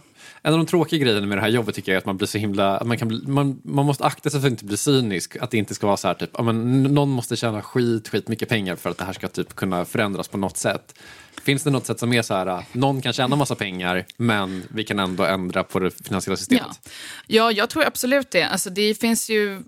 En 0.49 0.55
av 0.55 0.59
de 0.59 0.67
tråkiga 0.67 1.01
grejerna 1.05 1.27
med 1.27 1.39
det 1.39 1.43
här 1.43 1.49
jobbet 1.49 1.75
tycker 1.75 1.93
jag 1.93 1.95
är 1.95 1.99
att 1.99 2.07
man 2.07 2.17
blir 2.17 2.29
så 2.29 2.39
himla, 2.39 2.79
att 2.79 2.87
man, 2.87 2.99
kan 2.99 3.09
bli, 3.09 3.23
man, 3.27 3.61
man 3.65 3.87
måste 3.87 4.05
akta 4.05 4.31
sig 4.31 4.41
för 4.41 4.47
att 4.47 4.51
inte 4.51 4.65
bli 4.65 4.77
cynisk. 4.77 5.37
Att 5.37 5.51
det 5.51 5.59
inte 5.59 5.75
ska 5.75 5.87
vara 5.87 5.97
så 5.97 6.09
här 6.09 6.15
typ, 6.15 6.31
ja, 6.33 6.43
men 6.43 6.83
någon 6.83 7.09
måste 7.09 7.37
tjäna 7.37 7.63
skit, 7.63 8.09
skit 8.09 8.29
mycket 8.29 8.49
pengar 8.49 8.77
för 8.77 8.91
att 8.91 8.99
det 8.99 9.05
här 9.05 9.13
ska 9.13 9.29
typ 9.29 9.55
kunna 9.55 9.85
förändras 9.85 10.29
på 10.29 10.37
något 10.37 10.57
sätt. 10.57 10.99
Finns 11.43 11.63
det 11.63 11.71
något 11.71 11.87
sätt 11.87 11.99
som 11.99 12.13
är 12.13 12.23
så 12.23 12.35
här, 12.35 12.65
någon 12.73 13.03
kan 13.03 13.13
tjäna 13.13 13.37
massa 13.37 13.55
pengar 13.55 14.07
men 14.17 14.65
vi 14.69 14.85
kan 14.85 14.99
ändå 14.99 15.25
ändra 15.25 15.65
på 15.65 15.79
det 15.79 16.05
finansiella 16.05 16.37
systemet? 16.37 16.81
Ja. 16.85 16.91
ja, 17.27 17.53
jag 17.53 17.71
tror 17.71 17.87
absolut 17.87 18.31
det. 18.31 18.43
Alltså 18.43 18.71
det 18.71 18.95
finns 18.95 19.31
ju 19.31 19.63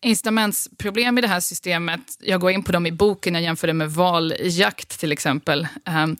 incitamentsproblem 0.00 1.18
i 1.18 1.20
det 1.20 1.28
här 1.28 1.40
systemet. 1.40 2.00
Jag 2.20 2.40
går 2.40 2.50
in 2.50 2.62
på 2.62 2.72
dem 2.72 2.86
i 2.86 2.92
boken, 2.92 3.34
jag 3.34 3.42
jämför 3.42 3.66
det 3.66 3.72
med 3.72 3.90
valjakt 3.90 5.00
till 5.00 5.12
exempel. 5.12 5.68
Ehm, 5.84 6.16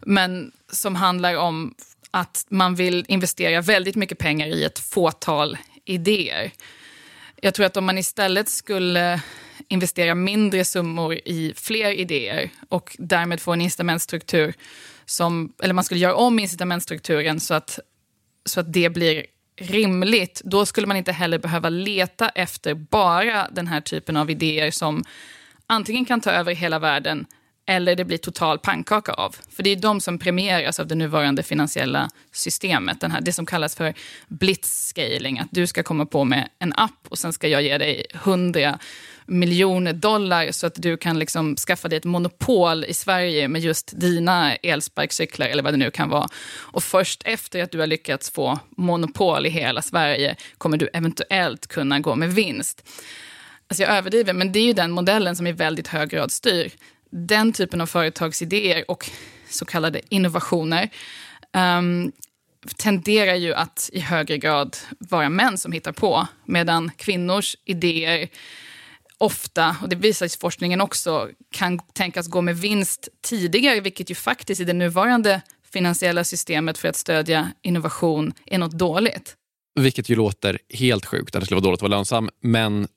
men 0.00 0.52
som 0.72 0.94
handlar 0.94 1.36
om 1.36 1.74
att 2.16 2.46
man 2.48 2.74
vill 2.74 3.04
investera 3.08 3.60
väldigt 3.60 3.96
mycket 3.96 4.18
pengar 4.18 4.46
i 4.46 4.64
ett 4.64 4.78
fåtal 4.78 5.58
idéer. 5.84 6.52
Jag 7.40 7.54
tror 7.54 7.66
att 7.66 7.76
om 7.76 7.84
man 7.84 7.98
istället 7.98 8.48
skulle 8.48 9.20
investera 9.68 10.14
mindre 10.14 10.64
summor 10.64 11.14
i 11.14 11.52
fler 11.56 11.90
idéer 11.90 12.50
och 12.68 12.96
därmed 12.98 13.40
få 13.40 13.52
en 13.52 13.60
incitamentstruktur 13.60 14.54
som, 15.04 15.52
eller 15.62 15.74
man 15.74 15.84
skulle 15.84 16.00
göra 16.00 16.14
om 16.14 16.38
incitamentstrukturen 16.38 17.40
så 17.40 17.54
att, 17.54 17.78
så 18.44 18.60
att 18.60 18.72
det 18.72 18.90
blir 18.90 19.26
rimligt, 19.56 20.42
då 20.44 20.66
skulle 20.66 20.86
man 20.86 20.96
inte 20.96 21.12
heller 21.12 21.38
behöva 21.38 21.68
leta 21.68 22.28
efter 22.28 22.74
bara 22.74 23.48
den 23.48 23.66
här 23.66 23.80
typen 23.80 24.16
av 24.16 24.30
idéer 24.30 24.70
som 24.70 25.04
antingen 25.66 26.04
kan 26.04 26.20
ta 26.20 26.30
över 26.30 26.54
hela 26.54 26.78
världen 26.78 27.26
eller 27.66 27.96
det 27.96 28.04
blir 28.04 28.18
total 28.18 28.58
pannkaka 28.58 29.12
av. 29.12 29.36
För 29.50 29.62
det 29.62 29.70
är 29.70 29.76
de 29.76 30.00
som 30.00 30.18
premieras 30.18 30.80
av 30.80 30.86
det 30.86 30.94
nuvarande 30.94 31.42
finansiella 31.42 32.10
systemet. 32.32 33.00
Den 33.00 33.10
här, 33.10 33.20
det 33.20 33.32
som 33.32 33.46
kallas 33.46 33.74
för 33.74 33.94
blitzscaling. 34.28 35.38
Att 35.38 35.48
du 35.50 35.66
ska 35.66 35.82
komma 35.82 36.06
på 36.06 36.24
med 36.24 36.48
en 36.58 36.72
app 36.72 37.06
och 37.08 37.18
sen 37.18 37.32
ska 37.32 37.48
jag 37.48 37.62
ge 37.62 37.78
dig 37.78 38.06
100 38.12 38.78
miljoner 39.26 39.92
dollar 39.92 40.52
så 40.52 40.66
att 40.66 40.74
du 40.74 40.96
kan 40.96 41.18
liksom 41.18 41.56
skaffa 41.56 41.88
dig 41.88 41.96
ett 41.96 42.04
monopol 42.04 42.84
i 42.84 42.94
Sverige 42.94 43.48
med 43.48 43.60
just 43.60 44.00
dina 44.00 44.54
elsparkcyklar 44.54 45.46
eller 45.46 45.62
vad 45.62 45.72
det 45.72 45.78
nu 45.78 45.90
kan 45.90 46.08
vara. 46.08 46.28
Och 46.58 46.82
först 46.82 47.22
efter 47.24 47.62
att 47.62 47.70
du 47.70 47.80
har 47.80 47.86
lyckats 47.86 48.30
få 48.30 48.58
monopol 48.76 49.46
i 49.46 49.50
hela 49.50 49.82
Sverige 49.82 50.36
kommer 50.58 50.76
du 50.76 50.88
eventuellt 50.92 51.66
kunna 51.66 52.00
gå 52.00 52.14
med 52.14 52.34
vinst. 52.34 52.88
Alltså 53.68 53.82
jag 53.82 53.92
överdriver, 53.92 54.32
men 54.32 54.52
det 54.52 54.58
är 54.58 54.64
ju 54.64 54.72
den 54.72 54.90
modellen 54.90 55.36
som 55.36 55.46
i 55.46 55.52
väldigt 55.52 55.88
hög 55.88 56.08
grad 56.08 56.30
styr 56.30 56.72
den 57.10 57.52
typen 57.52 57.80
av 57.80 57.86
företagsidéer 57.86 58.90
och 58.90 59.10
så 59.50 59.64
kallade 59.64 60.00
innovationer 60.08 60.88
um, 61.78 62.12
tenderar 62.76 63.34
ju 63.34 63.54
att 63.54 63.90
i 63.92 64.00
högre 64.00 64.38
grad 64.38 64.76
vara 64.98 65.28
män 65.28 65.58
som 65.58 65.72
hittar 65.72 65.92
på, 65.92 66.26
medan 66.44 66.90
kvinnors 66.96 67.56
idéer 67.64 68.28
ofta, 69.18 69.76
och 69.82 69.88
det 69.88 69.96
visar 69.96 70.40
forskningen 70.40 70.80
också, 70.80 71.28
kan 71.50 71.78
tänkas 71.78 72.28
gå 72.28 72.40
med 72.40 72.56
vinst 72.56 73.08
tidigare, 73.22 73.80
vilket 73.80 74.10
ju 74.10 74.14
faktiskt 74.14 74.60
i 74.60 74.64
det 74.64 74.72
nuvarande 74.72 75.42
finansiella 75.72 76.24
systemet 76.24 76.78
för 76.78 76.88
att 76.88 76.96
stödja 76.96 77.52
innovation 77.62 78.32
är 78.46 78.58
något 78.58 78.72
dåligt. 78.72 79.36
Vilket 79.80 80.08
ju 80.08 80.16
låter 80.16 80.58
helt 80.70 81.06
sjukt 81.06 81.34
att 81.34 81.40
det 81.40 81.46
skulle 81.46 81.56
vara 81.56 81.64
dåligt 81.64 81.78
att 81.78 81.82
vara 81.82 81.98
lönsam, 81.98 82.30
men 82.40 82.88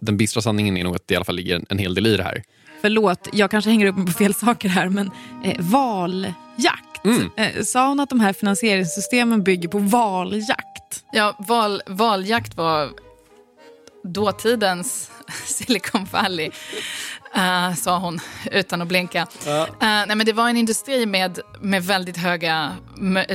den 0.00 0.16
bistra 0.16 0.42
sanningen 0.42 0.76
är 0.76 0.84
nog 0.84 0.96
att 0.96 1.08
det 1.08 1.14
i 1.14 1.16
alla 1.16 1.24
fall 1.24 1.36
ligger 1.36 1.64
en 1.68 1.78
hel 1.78 1.94
del 1.94 2.06
i 2.06 2.16
det 2.16 2.22
här. 2.22 2.42
Förlåt, 2.84 3.28
jag 3.32 3.50
kanske 3.50 3.70
hänger 3.70 3.86
upp 3.86 3.96
mig 3.96 4.06
på 4.06 4.12
fel 4.12 4.34
saker 4.34 4.68
här, 4.68 4.88
men 4.88 5.10
eh, 5.44 5.56
valjakt. 5.58 7.04
Mm. 7.04 7.30
Eh, 7.36 7.62
sa 7.62 7.88
hon 7.88 8.00
att 8.00 8.08
de 8.08 8.20
här 8.20 8.32
finansieringssystemen 8.32 9.42
bygger 9.42 9.68
på 9.68 9.78
valjakt? 9.78 11.04
Ja, 11.12 11.36
val, 11.38 11.82
valjakt 11.86 12.56
var 12.56 12.90
dåtidens 14.02 15.10
Silicon 15.44 16.04
Valley, 16.12 16.50
uh, 17.36 17.74
sa 17.74 17.98
hon 17.98 18.20
utan 18.50 18.82
att 18.82 18.88
blinka. 18.88 19.26
Ja. 19.46 19.62
Uh, 19.62 19.76
nej, 19.80 20.16
men 20.16 20.26
det 20.26 20.32
var 20.32 20.48
en 20.48 20.56
industri 20.56 21.06
med, 21.06 21.40
med 21.60 21.84
väldigt, 21.84 22.16
höga, 22.16 22.72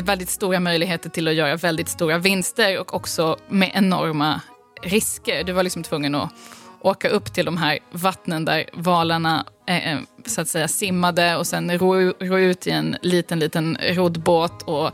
väldigt 0.03 0.29
stora 0.29 0.59
möjligheter 0.59 1.09
till 1.09 1.27
att 1.27 1.33
göra 1.35 1.55
väldigt 1.55 1.89
stora 1.89 2.17
vinster 2.17 2.79
och 2.79 2.93
också 2.93 3.38
med 3.47 3.71
enorma 3.73 4.41
risker. 4.81 5.43
Du 5.43 5.51
var 5.51 5.63
liksom 5.63 5.83
tvungen 5.83 6.15
att 6.15 6.29
åka 6.82 7.10
upp 7.10 7.34
till 7.34 7.46
de 7.46 7.58
här 7.58 7.80
vattnen 7.92 8.46
där 8.46 8.70
valarna 8.74 9.46
eh, 9.68 9.94
eh, 9.94 10.00
så 10.26 10.42
att 10.42 10.48
säga 10.48 10.68
simmade 10.68 11.36
och 11.36 11.48
sen 11.48 11.78
ro, 11.78 12.13
ro 12.20 12.38
ut 12.38 12.68
i 12.68 12.72
en 12.72 12.98
liten, 13.02 13.39
liten 13.39 13.78
roddbåt 13.82 14.62
och 14.62 14.92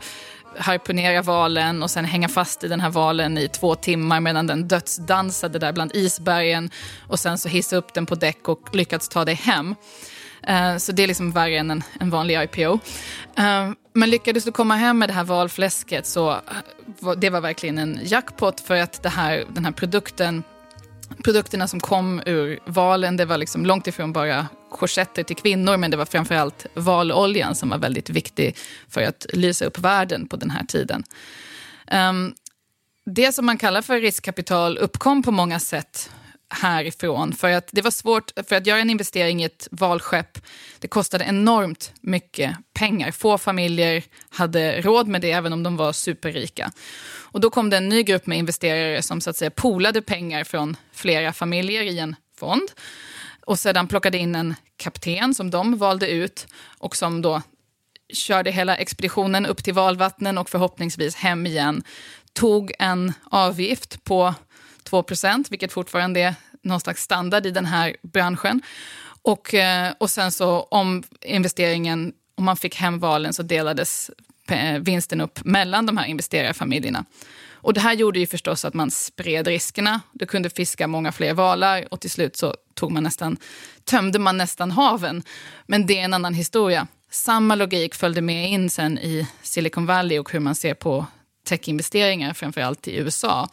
harpunera 0.58 1.22
valen 1.22 1.82
och 1.82 1.90
sen 1.90 2.04
hänga 2.04 2.28
fast 2.28 2.64
i 2.64 2.68
den 2.68 2.80
här 2.80 2.90
valen 2.90 3.38
i 3.38 3.48
två 3.48 3.74
timmar 3.74 4.20
medan 4.20 4.46
den 4.46 4.68
dödsdansade 4.68 5.58
där 5.58 5.72
bland 5.72 5.96
isbergen 5.96 6.70
och 7.08 7.20
sen 7.20 7.38
så 7.38 7.48
hissa 7.48 7.76
upp 7.76 7.94
den 7.94 8.06
på 8.06 8.14
däck 8.14 8.48
och 8.48 8.74
lyckats 8.74 9.08
ta 9.08 9.24
dig 9.24 9.34
hem. 9.34 9.74
Uh, 10.50 10.76
så 10.78 10.92
det 10.92 11.02
är 11.02 11.06
liksom 11.06 11.32
värre 11.32 11.58
än 11.58 11.70
en, 11.70 11.82
en 12.00 12.10
vanlig 12.10 12.42
IPO. 12.42 12.60
Uh, 12.62 12.78
eh, 13.36 13.70
men 13.92 14.10
lyckades 14.10 14.44
du 14.44 14.52
komma 14.52 14.76
hem 14.76 14.98
med 14.98 15.08
det 15.08 15.12
här 15.12 15.24
valfläsket 15.24 16.06
så 16.06 16.30
uh, 16.30 17.12
det 17.16 17.30
var 17.30 17.40
verkligen 17.40 17.78
en 17.78 18.00
jackpot 18.02 18.60
för 18.60 18.74
att 18.74 19.02
det 19.02 19.08
här, 19.08 19.44
den 19.48 19.64
här 19.64 19.72
produkten 19.72 20.42
produkterna 21.24 21.68
som 21.68 21.80
kom 21.80 22.22
ur 22.26 22.58
valen, 22.66 23.16
det 23.16 23.24
var 23.24 23.38
liksom 23.38 23.66
långt 23.66 23.86
ifrån 23.86 24.12
bara 24.12 24.46
korsetter 24.70 25.22
till 25.22 25.36
kvinnor, 25.36 25.76
men 25.76 25.90
det 25.90 25.96
var 25.96 26.04
framförallt 26.04 26.66
valoljan 26.74 27.54
som 27.54 27.68
var 27.68 27.78
väldigt 27.78 28.10
viktig 28.10 28.56
för 28.88 29.02
att 29.02 29.26
lysa 29.32 29.64
upp 29.64 29.78
världen 29.78 30.28
på 30.28 30.36
den 30.36 30.50
här 30.50 30.64
tiden. 30.64 31.04
Um, 31.92 32.34
det 33.06 33.32
som 33.32 33.46
man 33.46 33.58
kallar 33.58 33.82
för 33.82 34.00
riskkapital 34.00 34.78
uppkom 34.78 35.22
på 35.22 35.30
många 35.30 35.60
sätt 35.60 36.10
härifrån. 36.50 37.32
För 37.32 37.50
att 37.50 37.68
det 37.72 37.82
var 37.82 37.90
svårt, 37.90 38.32
för 38.48 38.56
att 38.56 38.66
göra 38.66 38.80
en 38.80 38.90
investering 38.90 39.42
i 39.42 39.44
ett 39.44 39.68
valskepp, 39.70 40.38
det 40.78 40.88
kostade 40.88 41.24
enormt 41.24 41.92
mycket 42.00 42.56
pengar. 42.72 43.10
Få 43.10 43.38
familjer 43.38 44.02
hade 44.28 44.80
råd 44.80 45.08
med 45.08 45.20
det, 45.20 45.32
även 45.32 45.52
om 45.52 45.62
de 45.62 45.76
var 45.76 45.92
superrika. 45.92 46.72
Och 47.08 47.40
då 47.40 47.50
kom 47.50 47.70
det 47.70 47.76
en 47.76 47.88
ny 47.88 48.02
grupp 48.02 48.26
med 48.26 48.38
investerare 48.38 49.02
som 49.02 49.20
så 49.20 49.30
att 49.30 49.36
säga 49.36 49.50
polade 49.50 50.02
pengar 50.02 50.44
från 50.44 50.76
flera 50.92 51.32
familjer 51.32 51.82
i 51.82 51.98
en 51.98 52.16
fond. 52.38 52.68
Och 53.46 53.58
sedan 53.58 53.88
plockade 53.88 54.18
in 54.18 54.34
en 54.34 54.54
kapten 54.76 55.34
som 55.34 55.50
de 55.50 55.78
valde 55.78 56.10
ut 56.10 56.46
och 56.78 56.96
som 56.96 57.22
då 57.22 57.42
körde 58.12 58.50
hela 58.50 58.76
expeditionen 58.76 59.46
upp 59.46 59.64
till 59.64 59.74
valvattnen 59.74 60.38
och 60.38 60.50
förhoppningsvis 60.50 61.14
hem 61.14 61.46
igen. 61.46 61.82
Tog 62.32 62.72
en 62.78 63.12
avgift 63.30 64.04
på 64.04 64.34
2% 64.90 65.46
vilket 65.50 65.72
fortfarande 65.72 66.20
är 66.20 66.34
någon 66.62 66.80
slags 66.80 67.02
standard 67.02 67.46
i 67.46 67.50
den 67.50 67.66
här 67.66 67.96
branschen. 68.02 68.62
Och, 69.22 69.54
eh, 69.54 69.92
och 69.98 70.10
sen 70.10 70.32
så 70.32 70.60
om 70.60 71.02
investeringen, 71.22 72.12
om 72.34 72.44
man 72.44 72.56
fick 72.56 72.76
hem 72.76 72.98
valen 72.98 73.32
så 73.32 73.42
delades 73.42 74.10
eh, 74.48 74.78
vinsten 74.78 75.20
upp 75.20 75.44
mellan 75.44 75.86
de 75.86 75.96
här 75.96 76.06
investerarfamiljerna. 76.06 77.04
Och 77.66 77.74
det 77.74 77.80
här 77.80 77.92
gjorde 77.94 78.18
ju 78.18 78.26
förstås 78.26 78.64
att 78.64 78.74
man 78.74 78.90
spred 78.90 79.46
riskerna. 79.46 80.00
Du 80.12 80.26
kunde 80.26 80.50
fiska 80.50 80.86
många 80.86 81.12
fler 81.12 81.34
valar 81.34 81.86
och 81.90 82.00
till 82.00 82.10
slut 82.10 82.36
så 82.36 82.54
tog 82.74 82.92
man 82.92 83.02
nästan, 83.02 83.36
tömde 83.84 84.18
man 84.18 84.36
nästan 84.36 84.70
haven. 84.70 85.22
Men 85.66 85.86
det 85.86 85.98
är 85.98 86.04
en 86.04 86.14
annan 86.14 86.34
historia. 86.34 86.86
Samma 87.10 87.54
logik 87.54 87.94
följde 87.94 88.20
med 88.20 88.50
in 88.50 88.70
sen 88.70 88.98
i 88.98 89.26
Silicon 89.42 89.86
Valley 89.86 90.18
och 90.18 90.32
hur 90.32 90.40
man 90.40 90.54
ser 90.54 90.74
på 90.74 91.06
techinvesteringar, 91.44 92.34
framförallt 92.34 92.88
i 92.88 92.96
USA. 92.96 93.48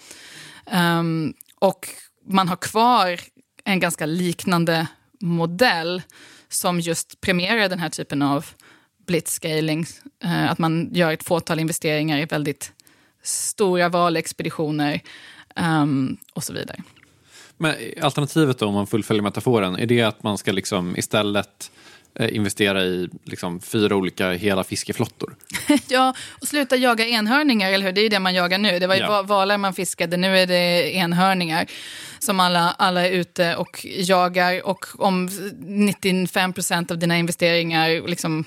Um, 0.72 1.34
och 1.60 1.90
man 2.26 2.48
har 2.48 2.56
kvar 2.56 3.20
en 3.64 3.80
ganska 3.80 4.06
liknande 4.06 4.88
modell 5.20 6.02
som 6.50 6.80
just 6.80 7.22
premierar 7.22 7.70
den 7.70 7.80
här 7.80 7.90
typen 7.90 8.22
av 8.22 8.46
blitzscaling. 9.06 9.86
Uh, 10.26 10.44
eh, 10.44 10.52
att 10.52 10.60
man 10.60 10.90
gör 10.94 11.12
ett 11.12 11.24
fåtal 11.24 11.60
investeringar 11.60 12.18
i 12.18 12.26
väldigt 12.26 12.72
stora 13.24 13.90
valexpeditioner 13.90 15.02
um, 15.56 16.18
och 16.34 16.44
så 16.44 16.54
vidare. 16.54 16.84
Men 17.58 17.76
alternativet 18.02 18.60
då, 18.60 18.66
om 18.66 18.74
man 18.74 18.88
fullföljer 18.88 19.24
metaforen, 19.24 19.76
är 19.76 19.86
det 19.86 20.02
att 20.02 20.24
man 20.24 20.38
ska 20.38 20.52
liksom 20.52 20.98
istället 20.98 21.72
investera 22.20 22.84
i 22.84 23.10
liksom 23.24 23.62
fyra 23.62 23.96
olika 23.96 24.32
hela 24.32 24.64
fiskeflottor? 24.64 25.36
ja, 25.88 26.14
och 26.42 26.48
sluta 26.48 26.76
jaga 26.76 27.06
enhörningar, 27.06 27.72
eller 27.72 27.86
hur? 27.86 27.92
Det 27.92 28.02
är 28.02 28.10
det 28.10 28.20
man 28.20 28.34
jagar 28.34 28.58
nu. 28.58 28.80
Det 28.80 28.88
var 28.88 28.96
ju 28.96 29.02
ja. 29.02 29.22
valar 29.22 29.58
man 29.58 29.74
fiskade, 29.74 30.18
nu 30.18 30.38
är 30.38 30.48
det 30.48 30.96
enhörningar 30.96 31.68
som 32.20 32.40
alla, 32.40 32.76
alla 32.78 33.08
är 33.08 33.12
ute 33.12 33.56
och 33.56 33.86
jagar. 33.86 34.66
Och 34.66 34.86
om 35.00 35.30
95 35.60 36.54
procent 36.54 36.92
av 36.92 36.98
dina 36.98 37.18
investeringar 37.18 38.08
liksom 38.08 38.46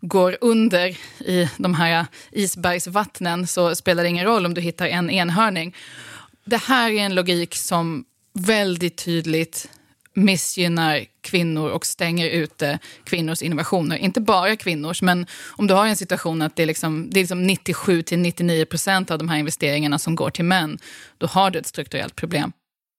går 0.00 0.38
under 0.40 0.88
i 1.18 1.48
de 1.56 1.74
här 1.74 2.06
isbergsvattnen 2.30 3.46
så 3.46 3.74
spelar 3.74 4.02
det 4.02 4.08
ingen 4.08 4.24
roll 4.24 4.46
om 4.46 4.54
du 4.54 4.60
hittar 4.60 4.86
en 4.86 5.10
enhörning. 5.10 5.76
Det 6.44 6.62
här 6.62 6.90
är 6.90 7.00
en 7.00 7.14
logik 7.14 7.54
som 7.54 8.04
väldigt 8.32 8.96
tydligt 8.96 9.68
missgynnar 10.24 11.04
kvinnor 11.20 11.70
och 11.70 11.86
stänger 11.86 12.26
ute 12.26 12.78
kvinnors 13.04 13.42
innovationer. 13.42 13.96
Inte 13.96 14.20
bara 14.20 14.56
kvinnors, 14.56 15.02
men 15.02 15.26
om 15.56 15.66
du 15.66 15.74
har 15.74 15.86
en 15.86 15.96
situation 15.96 16.42
att 16.42 16.56
det 16.56 16.62
är, 16.62 16.66
liksom, 16.66 17.10
det 17.10 17.20
är 17.20 17.22
liksom 17.22 17.46
97 17.46 18.02
99 18.10 18.64
procent 18.64 19.10
av 19.10 19.18
de 19.18 19.28
här 19.28 19.38
investeringarna 19.38 19.98
som 19.98 20.14
går 20.14 20.30
till 20.30 20.44
män, 20.44 20.78
då 21.18 21.26
har 21.26 21.50
du 21.50 21.58
ett 21.58 21.66
strukturellt 21.66 22.16
problem. 22.16 22.52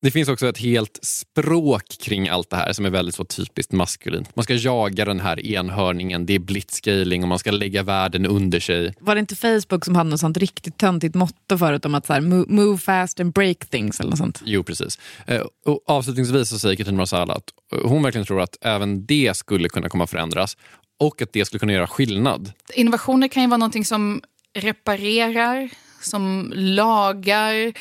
Det 0.03 0.11
finns 0.11 0.29
också 0.29 0.47
ett 0.47 0.57
helt 0.57 0.99
språk 1.01 1.83
kring 2.01 2.29
allt 2.29 2.49
det 2.49 2.55
här 2.55 2.73
som 2.73 2.85
är 2.85 2.89
väldigt 2.89 3.15
så 3.15 3.25
typiskt 3.25 3.71
maskulint. 3.71 4.35
Man 4.35 4.43
ska 4.43 4.53
jaga 4.53 5.05
den 5.05 5.19
här 5.19 5.45
enhörningen, 5.45 6.25
det 6.25 6.33
är 6.33 6.39
blitzscaling 6.39 7.23
och 7.23 7.29
man 7.29 7.39
ska 7.39 7.51
lägga 7.51 7.83
världen 7.83 8.25
under 8.25 8.59
sig. 8.59 8.93
Var 8.99 9.15
det 9.15 9.19
inte 9.19 9.35
Facebook 9.35 9.85
som 9.85 9.95
hade 9.95 10.09
något 10.09 10.19
sånt 10.19 10.37
riktigt 10.37 10.77
töntigt 10.77 11.15
motto 11.15 11.57
förut 11.57 11.85
om 11.85 11.95
att 11.95 12.05
så 12.05 12.13
här, 12.13 12.21
move 12.51 12.77
fast 12.77 13.19
and 13.19 13.33
break 13.33 13.57
things 13.69 13.99
eller 13.99 14.09
något 14.09 14.17
sånt? 14.17 14.41
Jo, 14.45 14.63
precis. 14.63 14.99
Eh, 15.25 15.41
och 15.65 15.83
avslutningsvis 15.87 16.49
så 16.49 16.59
säger 16.59 16.75
Katrin 16.75 16.97
Marsala 16.97 17.33
att 17.33 17.49
hon 17.83 18.03
verkligen 18.03 18.25
tror 18.25 18.41
att 18.41 18.57
även 18.61 19.05
det 19.05 19.37
skulle 19.37 19.69
kunna 19.69 19.89
komma 19.89 20.07
förändras 20.07 20.57
och 20.99 21.21
att 21.21 21.33
det 21.33 21.45
skulle 21.45 21.59
kunna 21.59 21.73
göra 21.73 21.87
skillnad. 21.87 22.51
Innovationer 22.73 23.27
kan 23.27 23.43
ju 23.43 23.49
vara 23.49 23.57
någonting 23.57 23.85
som 23.85 24.21
reparerar, 24.53 25.69
som 26.01 26.53
lagar, 26.55 27.73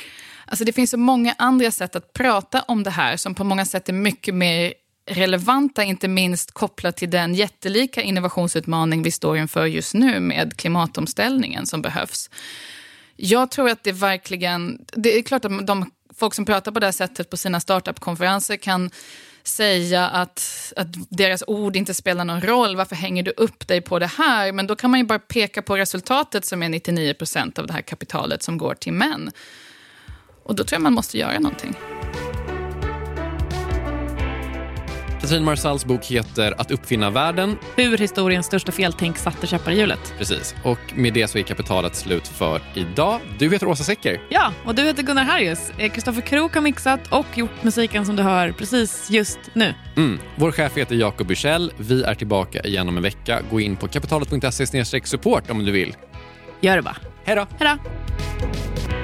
Alltså 0.51 0.65
det 0.65 0.73
finns 0.73 0.91
så 0.91 0.99
många 0.99 1.35
andra 1.39 1.71
sätt 1.71 1.97
att 1.97 2.13
prata 2.13 2.63
om 2.63 2.83
det 2.83 2.91
här 2.91 3.17
som 3.17 3.35
på 3.35 3.45
många 3.45 3.65
sätt 3.65 3.89
är 3.89 3.93
mycket 3.93 4.35
mer 4.35 4.75
relevanta, 5.07 5.83
inte 5.83 6.09
minst 6.09 6.53
kopplat 6.53 6.97
till 6.97 7.11
den 7.11 7.35
jättelika 7.35 8.03
innovationsutmaning 8.03 9.03
vi 9.03 9.11
står 9.11 9.37
inför 9.37 9.67
just 9.67 9.95
nu 9.95 10.21
med 10.21 10.57
klimatomställningen 10.57 11.67
som 11.67 11.83
behövs. 11.83 12.31
Jag 13.17 13.51
tror 13.51 13.71
att 13.71 13.85
det 13.85 13.93
verkligen... 13.93 14.85
Det 14.93 15.19
är 15.19 15.23
klart 15.23 15.45
att 15.45 15.67
de 15.67 15.91
folk 16.15 16.35
som 16.35 16.45
pratar 16.45 16.73
på 16.73 16.81
det 16.81 16.87
här 16.87 16.93
sättet 16.93 17.31
på 17.31 17.37
sina 17.37 17.61
startup-konferenser 17.61 18.57
kan 18.57 18.91
säga 19.43 20.09
att, 20.09 20.73
att 20.77 20.87
deras 21.09 21.45
ord 21.47 21.77
inte 21.77 21.95
spelar 21.95 22.25
någon 22.25 22.41
roll. 22.41 22.77
Varför 22.77 22.97
hänger 22.97 23.23
du 23.23 23.31
upp 23.31 23.69
dig 23.69 23.81
på 23.81 23.99
det 23.99 24.07
här? 24.07 24.53
Men 24.53 24.67
då 24.67 24.77
kan 24.77 24.91
man 24.91 25.01
ju 25.01 25.07
bara 25.07 25.19
peka 25.19 25.63
på 25.63 25.77
resultatet 25.77 26.45
som 26.45 26.63
är 26.63 26.69
99 26.69 27.15
procent 27.15 27.59
av 27.59 27.67
det 27.67 27.73
här 27.73 27.83
kapitalet 27.83 28.43
som 28.43 28.59
går 28.59 28.75
till 28.75 28.93
män. 28.93 29.31
Och 30.51 30.57
då 30.57 30.65
tror 30.65 30.77
jag 30.77 30.83
man 30.83 30.93
måste 30.93 31.19
göra 31.19 31.39
någonting. 31.39 31.75
Katrin 35.21 35.45
Marsals 35.45 35.85
bok 35.85 36.05
heter 36.07 36.61
Att 36.61 36.71
uppfinna 36.71 37.11
världen. 37.11 37.57
Hur 37.77 37.99
historiens 37.99 38.47
största 38.47 38.73
feltänk 38.73 39.17
satte 39.19 39.47
käppar 39.47 39.73
i 39.73 39.79
hjulet. 39.79 40.15
Precis. 40.19 40.55
Och 40.65 40.79
med 40.95 41.13
det 41.13 41.29
så 41.29 41.39
är 41.39 41.43
kapitalet 41.43 41.97
slut 41.97 42.29
för 42.29 42.61
idag. 42.75 43.21
Du 43.39 43.51
heter 43.51 43.69
Åsa 43.69 43.85
Secker. 43.85 44.21
Ja, 44.29 44.53
och 44.65 44.75
du 44.75 44.83
heter 44.83 45.03
Gunnar 45.03 45.25
Harrius. 45.25 45.73
Kristoffer 45.79 46.21
Krook 46.21 46.55
har 46.55 46.63
mixat 46.63 47.13
och 47.13 47.39
gjort 47.39 47.63
musiken 47.63 48.07
som 48.07 48.17
du 48.17 48.23
hör 48.23 48.53
precis 48.53 49.11
just 49.11 49.39
nu. 49.53 49.75
Mm. 49.97 50.19
Vår 50.37 50.53
chef 50.53 50.77
heter 50.77 50.95
Jakob 50.95 51.27
Bursell. 51.27 51.73
Vi 51.77 52.03
är 52.03 52.15
tillbaka 52.15 52.61
igen 52.61 52.89
om 52.89 52.97
en 52.97 53.03
vecka. 53.03 53.43
Gå 53.51 53.61
in 53.61 53.77
på 53.77 53.89
kapitalet.se 53.89 55.01
support 55.05 55.51
om 55.51 55.65
du 55.65 55.73
vill. 55.73 55.97
Gör 56.61 56.77
det 56.77 56.83
bara. 56.83 56.97
Hej 57.25 57.37
då. 57.37 57.47
Hej 57.59 57.79
då. 57.79 59.00